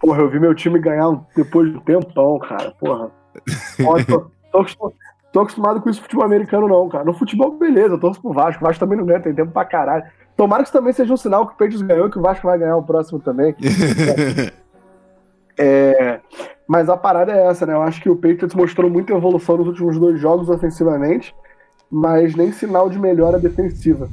[0.00, 2.72] porra, eu vi meu time ganhar depois de um tempão, cara.
[2.72, 3.10] Porra.
[4.50, 4.92] tô, tô,
[5.32, 7.04] tô, acostumado com isso no futebol americano, não, cara.
[7.04, 8.62] No futebol, beleza, eu torço pro Vasco.
[8.62, 10.04] O Vasco também não ganha, tem tempo pra caralho.
[10.36, 12.58] Tomara que isso também seja um sinal que o Patriots ganhou, que o Vasco vai
[12.58, 13.54] ganhar o próximo também.
[15.56, 16.20] é,
[16.66, 17.74] mas a parada é essa, né?
[17.74, 21.34] Eu acho que o Patriots mostrou muita evolução nos últimos dois jogos ofensivamente,
[21.90, 24.08] mas nem sinal de melhora defensiva.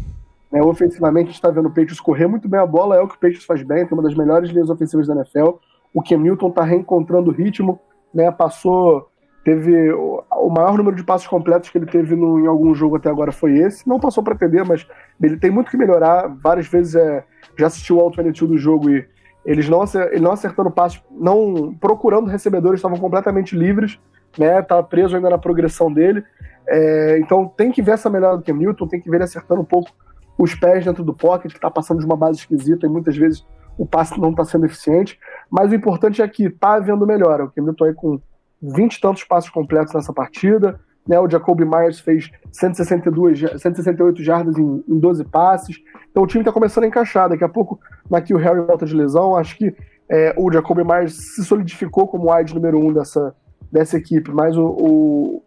[0.51, 0.61] Né?
[0.61, 3.15] Ofensivamente, a gente está vendo o Patriots correr muito bem a bola, é o que
[3.15, 5.51] o Patriots faz bem, tem uma das melhores linhas ofensivas da NFL.
[5.93, 7.79] O Newton está reencontrando o ritmo,
[8.13, 8.29] né?
[8.31, 9.09] Passou,
[9.45, 13.09] teve o maior número de passos completos que ele teve no, em algum jogo até
[13.09, 13.87] agora foi esse.
[13.87, 14.85] Não passou para atender, mas
[15.21, 16.27] ele tem muito que melhorar.
[16.27, 17.23] Várias vezes é,
[17.57, 19.07] já assistiu o All 22 do jogo e
[19.45, 23.99] eles não, ele não acertando passos, não procurando recebedores, estavam completamente livres,
[24.37, 24.61] né?
[24.61, 26.23] Tá preso ainda na progressão dele.
[26.67, 29.61] É, então tem que ver essa melhora do Cam Newton, tem que ver ele acertando
[29.61, 29.91] um pouco
[30.37, 33.45] os pés dentro do pocket, que está passando de uma base esquisita e muitas vezes
[33.77, 35.19] o passe não está sendo eficiente.
[35.49, 37.45] Mas o importante é que está havendo melhora.
[37.45, 38.19] O Cam Newton aí com
[38.61, 40.79] 20 e tantos passos completos nessa partida.
[41.07, 45.77] Né, o Jacoby Myers fez 162, 168 jardas em, em 12 passes.
[46.11, 47.29] Então o time está começando a encaixar.
[47.29, 47.79] Daqui a pouco,
[48.09, 49.35] daqui o Harry volta de lesão.
[49.35, 49.75] Acho que
[50.09, 53.35] é, o Jacoby Myers se solidificou como wide número um dessa,
[53.71, 55.43] dessa equipe, mas o, o,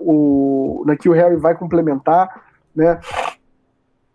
[0.00, 2.42] o, o Harry vai complementar.
[2.74, 2.98] Né?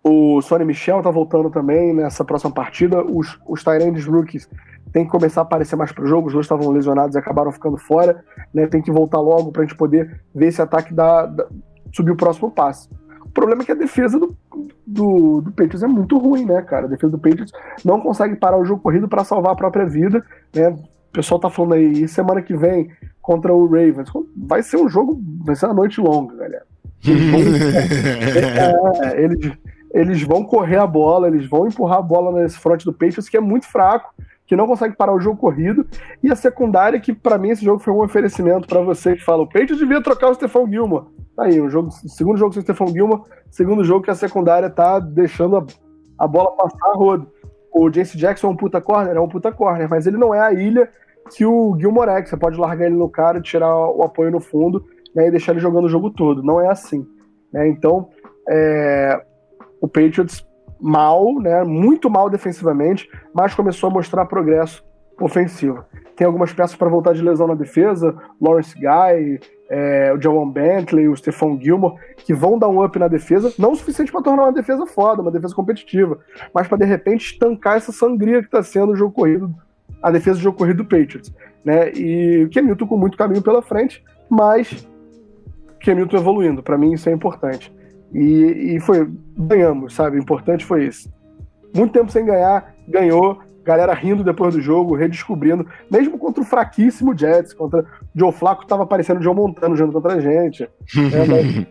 [0.07, 3.03] O Sonny Michel está voltando também nessa próxima partida.
[3.03, 4.47] Os, os Tyrands rookies
[4.93, 6.27] tem que começar a aparecer mais para o jogo.
[6.27, 8.23] Os dois estavam lesionados e acabaram ficando fora.
[8.53, 8.67] Né?
[8.67, 11.47] Tem que voltar logo para a gente poder ver esse ataque da, da,
[11.91, 12.87] subir o próximo passo.
[13.25, 14.37] O problema é que a defesa do,
[14.85, 16.85] do, do Patriots é muito ruim, né, cara?
[16.85, 17.51] A defesa do Patriots
[17.83, 20.23] não consegue parar o jogo corrido para salvar a própria vida.
[20.53, 20.67] Né?
[20.69, 22.91] O pessoal tá falando aí, semana que vem
[23.23, 24.11] contra o Ravens.
[24.37, 26.65] Vai ser um jogo, vai ser uma noite longa, galera.
[27.03, 27.61] Eles
[29.01, 29.51] é, eles,
[29.95, 33.37] eles vão correr a bola, eles vão empurrar a bola nesse front do Patriots, que
[33.37, 34.13] é muito fraco
[34.45, 35.87] que não consegue parar o jogo corrido,
[36.21, 39.41] e a secundária, que para mim esse jogo foi um oferecimento para você que fala:
[39.41, 41.05] o Peito devia trocar o Stefan Gilmore.
[41.35, 44.69] Tá aí, o jogo, segundo jogo sem o Stefan Gilmore, segundo jogo que a secundária
[44.69, 45.65] tá deixando a,
[46.19, 47.31] a bola passar a rodo.
[47.73, 50.39] O Jace Jackson é um puta corner, é um puta corner, mas ele não é
[50.39, 50.89] a ilha
[51.33, 54.39] que o Gilmore é, que você pode largar ele no cara, tirar o apoio no
[54.39, 54.85] fundo
[55.15, 56.43] né, e deixar ele jogando o jogo todo.
[56.43, 57.05] Não é assim.
[57.51, 57.67] Né?
[57.67, 58.09] Então,
[58.47, 59.25] é,
[59.86, 60.45] o Patriots
[60.81, 64.83] mal, né, muito mal defensivamente, mas começou a mostrar progresso
[65.21, 65.86] ofensivo.
[66.15, 71.07] Tem algumas peças para voltar de lesão na defesa, Lawrence Guy, é, o Jawan Bentley,
[71.07, 74.43] o Stephon Gilmore, que vão dar um up na defesa, não o suficiente para tornar
[74.43, 76.19] uma defesa foda, uma defesa competitiva,
[76.53, 79.53] mas para de repente estancar essa sangria que está sendo o jogo corrido,
[80.01, 81.33] a defesa do jogo corrido do Patriots.
[81.63, 81.91] Né?
[81.93, 84.88] E o Kenilton com muito caminho pela frente, mas
[85.79, 87.73] Kenilton evoluindo, para mim isso é importante.
[88.16, 90.16] E, e foi, ganhamos, sabe?
[90.16, 91.13] O importante foi isso.
[91.76, 97.18] Muito tempo sem ganhar, ganhou, galera rindo depois do jogo, redescobrindo, mesmo contra o fraquíssimo
[97.18, 97.86] Jets, contra o
[98.16, 100.63] Joe Flaco tava aparecendo o Joe Montano jogando contra a gente.
[100.95, 101.26] Né?
[101.28, 101.68] Mas,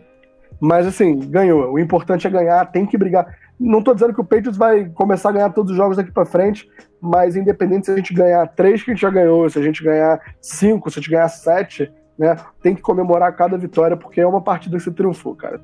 [0.61, 1.73] mas, assim, ganhou.
[1.73, 3.25] O importante é ganhar, tem que brigar.
[3.59, 6.25] Não tô dizendo que o Patriots vai começar a ganhar todos os jogos daqui para
[6.25, 6.69] frente,
[7.01, 9.83] mas independente se a gente ganhar três que a gente já ganhou, se a gente
[9.83, 14.27] ganhar cinco, se a gente ganhar sete, né, tem que comemorar cada vitória, porque é
[14.27, 15.59] uma partida que você triunfou, cara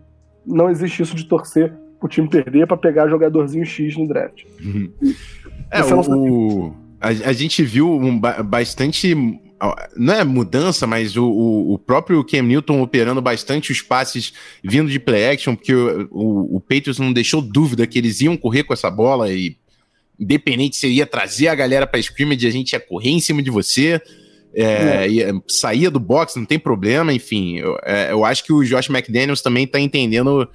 [0.46, 4.44] não existe isso de torcer o time perder para pegar jogadorzinho X no draft.
[4.62, 4.92] Uhum.
[5.72, 9.16] É, o, a, a, gente viu um, bastante.
[9.96, 15.00] Não é mudança, mas o, o, próprio Cam Newton operando bastante os passes vindo de
[15.00, 18.74] play action, porque o, o, o Patriots não deixou dúvida que eles iam correr com
[18.74, 19.56] essa bola e,
[20.20, 23.50] independente se ia trazer a galera para scrimmage, a gente ia correr em cima de
[23.50, 24.00] você.
[24.54, 25.32] É, é.
[25.48, 27.58] saía do box, não tem problema, enfim.
[27.58, 30.48] Eu, é, eu, acho que o Josh McDaniels também tá entendendo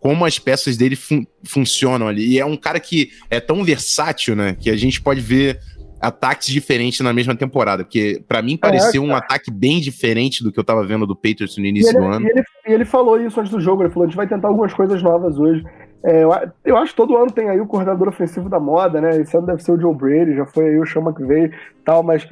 [0.00, 2.26] como as peças dele fun funcionam ali.
[2.26, 4.56] E é um cara que é tão versátil, né?
[4.58, 5.60] Que a gente pode ver
[6.00, 7.84] ataques diferentes na mesma temporada.
[7.84, 11.14] Porque para mim pareceu é, um ataque bem diferente do que eu tava vendo do
[11.14, 12.26] Patriots no início ele, do ano.
[12.26, 14.74] E ele, ele, falou isso antes do jogo, ele falou: a gente vai tentar algumas
[14.74, 15.62] coisas novas hoje.
[16.04, 16.30] É, eu,
[16.64, 19.20] eu, acho que todo ano tem aí o coordenador ofensivo da moda, né?
[19.20, 22.02] Esse ano deve ser o Joe Brady, já foi aí o Sean McVay e tal,
[22.02, 22.26] mas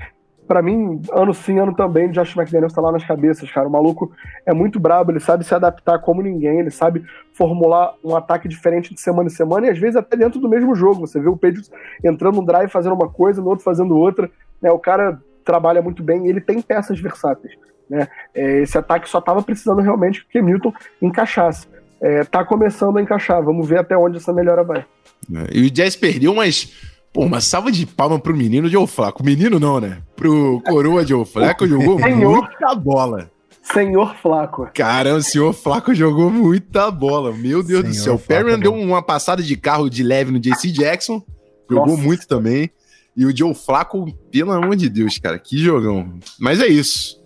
[0.51, 3.69] para mim, ano sim, ano também, Josh McDaniels tá lá nas cabeças, cara.
[3.69, 4.11] O maluco
[4.45, 8.93] é muito brabo, ele sabe se adaptar como ninguém, ele sabe formular um ataque diferente
[8.93, 11.07] de semana em semana e às vezes até dentro do mesmo jogo.
[11.07, 11.71] Você vê o Patriots
[12.03, 14.29] entrando num drive fazendo uma coisa, no outro fazendo outra.
[14.61, 14.73] Né?
[14.73, 17.55] O cara trabalha muito bem e ele tem peças versáteis.
[17.89, 18.09] Né?
[18.35, 21.69] É, esse ataque só tava precisando realmente que Milton encaixasse.
[22.01, 24.85] É, tá começando a encaixar, vamos ver até onde essa melhora vai.
[25.33, 29.25] É, e o Jazz perdeu, mas Pô, uma salva de palma pro menino de Oflaco.
[29.25, 29.99] Menino não, né?
[30.15, 33.31] Pro coroa de Oflaco jogou senhor, muita bola.
[33.63, 34.69] Senhor Flaco.
[34.73, 37.33] Caramba, o senhor Flaco jogou muita bola.
[37.33, 38.15] Meu Deus senhor do céu.
[38.15, 41.23] O Perriman deu uma passada de carro de leve no JC Jackson.
[41.69, 42.03] Jogou Nossa.
[42.03, 42.71] muito também.
[43.17, 46.19] E o Joe Flaco, pelo amor de Deus, cara, que jogão.
[46.39, 47.21] Mas é isso.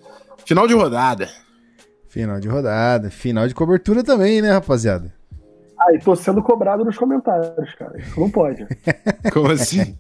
[0.44, 1.28] Final de rodada.
[2.08, 3.10] Final de rodada.
[3.10, 5.12] Final de cobertura também, né, rapaziada?
[5.78, 7.98] Ah, e tô sendo cobrado nos comentários, cara.
[7.98, 8.66] Isso não pode.
[9.32, 9.96] Como assim?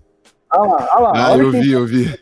[0.50, 1.12] ah lá, ah lá.
[1.14, 2.14] Ah, eu vi, eu vi.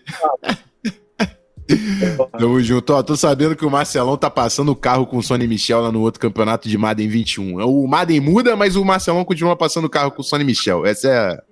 [2.39, 2.93] Tamo junto.
[2.93, 5.93] Ó, tô sabendo que o Marcelão tá passando o carro com o Sony Michel lá
[5.93, 7.65] no outro campeonato de Madden 21.
[7.67, 10.85] O Madden muda, mas o Marcelão continua passando o carro com o Sony Michel.
[10.85, 11.43] Essa é a,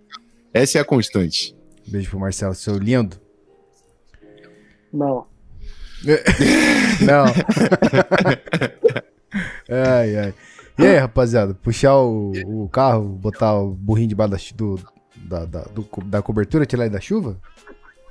[0.52, 1.56] essa é a constante.
[1.86, 3.16] Beijo pro Marcelo, seu lindo.
[4.92, 5.26] Não.
[7.00, 7.24] Não.
[9.68, 10.34] ai, ai.
[10.80, 14.80] E aí, rapaziada, puxar o, o carro, botar o burrinho debaixo do,
[15.14, 17.38] da, da, do, da cobertura, tirar ele da chuva?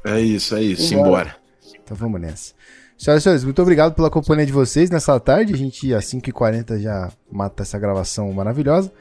[0.05, 1.35] É isso, é isso, embora.
[1.83, 2.53] Então vamos nessa.
[2.95, 5.53] Senhoras e senhores, muito obrigado pela companhia de vocês nessa tarde.
[5.53, 8.91] A gente, às 5h40, já mata essa gravação maravilhosa.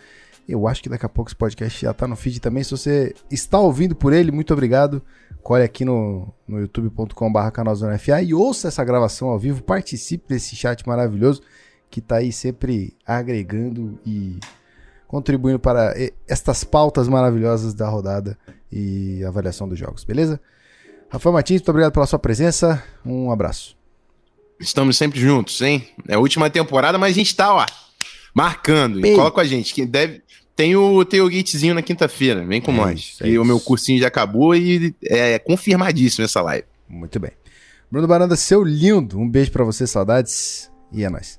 [0.48, 2.64] Eu acho que daqui a pouco esse podcast já tá no feed também.
[2.64, 5.02] Se você está ouvindo por ele, muito obrigado.
[5.42, 9.62] Colhe aqui no, no youtube.com.br canalzonefa e ouça essa gravação ao vivo.
[9.62, 11.42] Participe desse chat maravilhoso
[11.90, 14.38] que está aí sempre agregando e
[15.06, 15.94] contribuindo para
[16.26, 18.36] estas pautas maravilhosas da rodada
[18.70, 20.40] e avaliação dos jogos, beleza?
[21.08, 22.84] Rafael Martins, muito obrigado pela sua presença.
[23.04, 23.76] Um abraço.
[24.60, 25.88] Estamos sempre juntos, hein?
[26.06, 27.64] É a última temporada, mas a gente tá, ó,
[28.34, 29.04] marcando.
[29.04, 29.72] E cola com a gente.
[29.72, 30.22] Que deve...
[30.54, 32.44] Tem o Tailgatezinho na quinta-feira.
[32.44, 33.00] Vem com é nós.
[33.00, 33.42] Isso, é e isso.
[33.42, 36.66] o meu cursinho já acabou e é confirmadíssimo essa live.
[36.88, 37.30] Muito bem.
[37.90, 39.18] Bruno Baranda, seu lindo.
[39.18, 40.70] Um beijo para você, saudades.
[40.92, 41.38] E é nóis.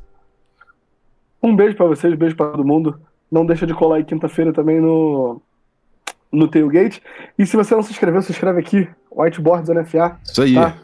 [1.41, 2.99] Um beijo para vocês, um beijo para todo mundo.
[3.31, 5.41] Não deixa de colar aí quinta-feira também no,
[6.31, 7.01] no Tailgate.
[7.37, 10.17] E se você não se inscreveu, se inscreve aqui, Whiteboards NFA.
[10.23, 10.55] Isso aí.
[10.55, 10.75] Tá?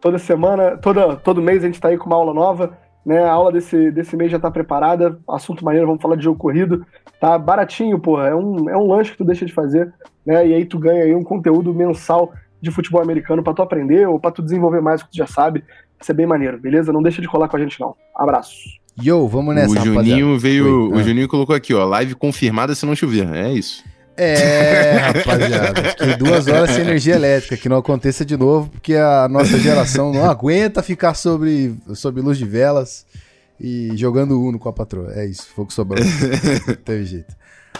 [0.00, 2.78] Toda semana, toda, todo mês a gente tá aí com uma aula nova.
[3.04, 3.22] Né?
[3.22, 5.18] A aula desse, desse mês já tá preparada.
[5.28, 6.86] Assunto maneiro, vamos falar de jogo corrido.
[7.20, 8.28] Tá baratinho, porra.
[8.28, 9.92] É um, é um lanche que tu deixa de fazer,
[10.24, 10.46] né?
[10.46, 14.18] E aí tu ganha aí um conteúdo mensal de futebol americano para tu aprender ou
[14.18, 15.64] para tu desenvolver mais o que tu já sabe.
[16.00, 16.92] Isso é bem maneiro, beleza?
[16.92, 17.94] Não deixa de colar com a gente, não.
[18.14, 18.79] Abraço.
[19.02, 20.64] Yo, vamos nessa, O Juninho veio.
[20.64, 21.02] Foi, o ah.
[21.02, 21.84] Juninho colocou aqui, ó.
[21.84, 23.28] Live confirmada se não chover.
[23.32, 23.84] É isso.
[24.16, 25.82] É, rapaziada.
[25.90, 30.12] Fiquei duas horas sem energia elétrica, que não aconteça de novo, porque a nossa geração
[30.12, 33.06] não aguenta ficar sobre, sobre luz de velas
[33.58, 35.12] e jogando Uno com a patroa.
[35.14, 36.04] É isso, foi o que sobrou.
[36.04, 37.34] não teve jeito.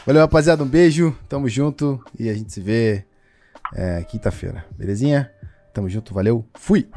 [0.07, 0.63] Valeu, rapaziada.
[0.63, 3.05] Um beijo, tamo junto e a gente se vê
[3.75, 4.65] é, quinta-feira.
[4.79, 5.31] Belezinha?
[5.73, 6.89] Tamo junto, valeu, fui!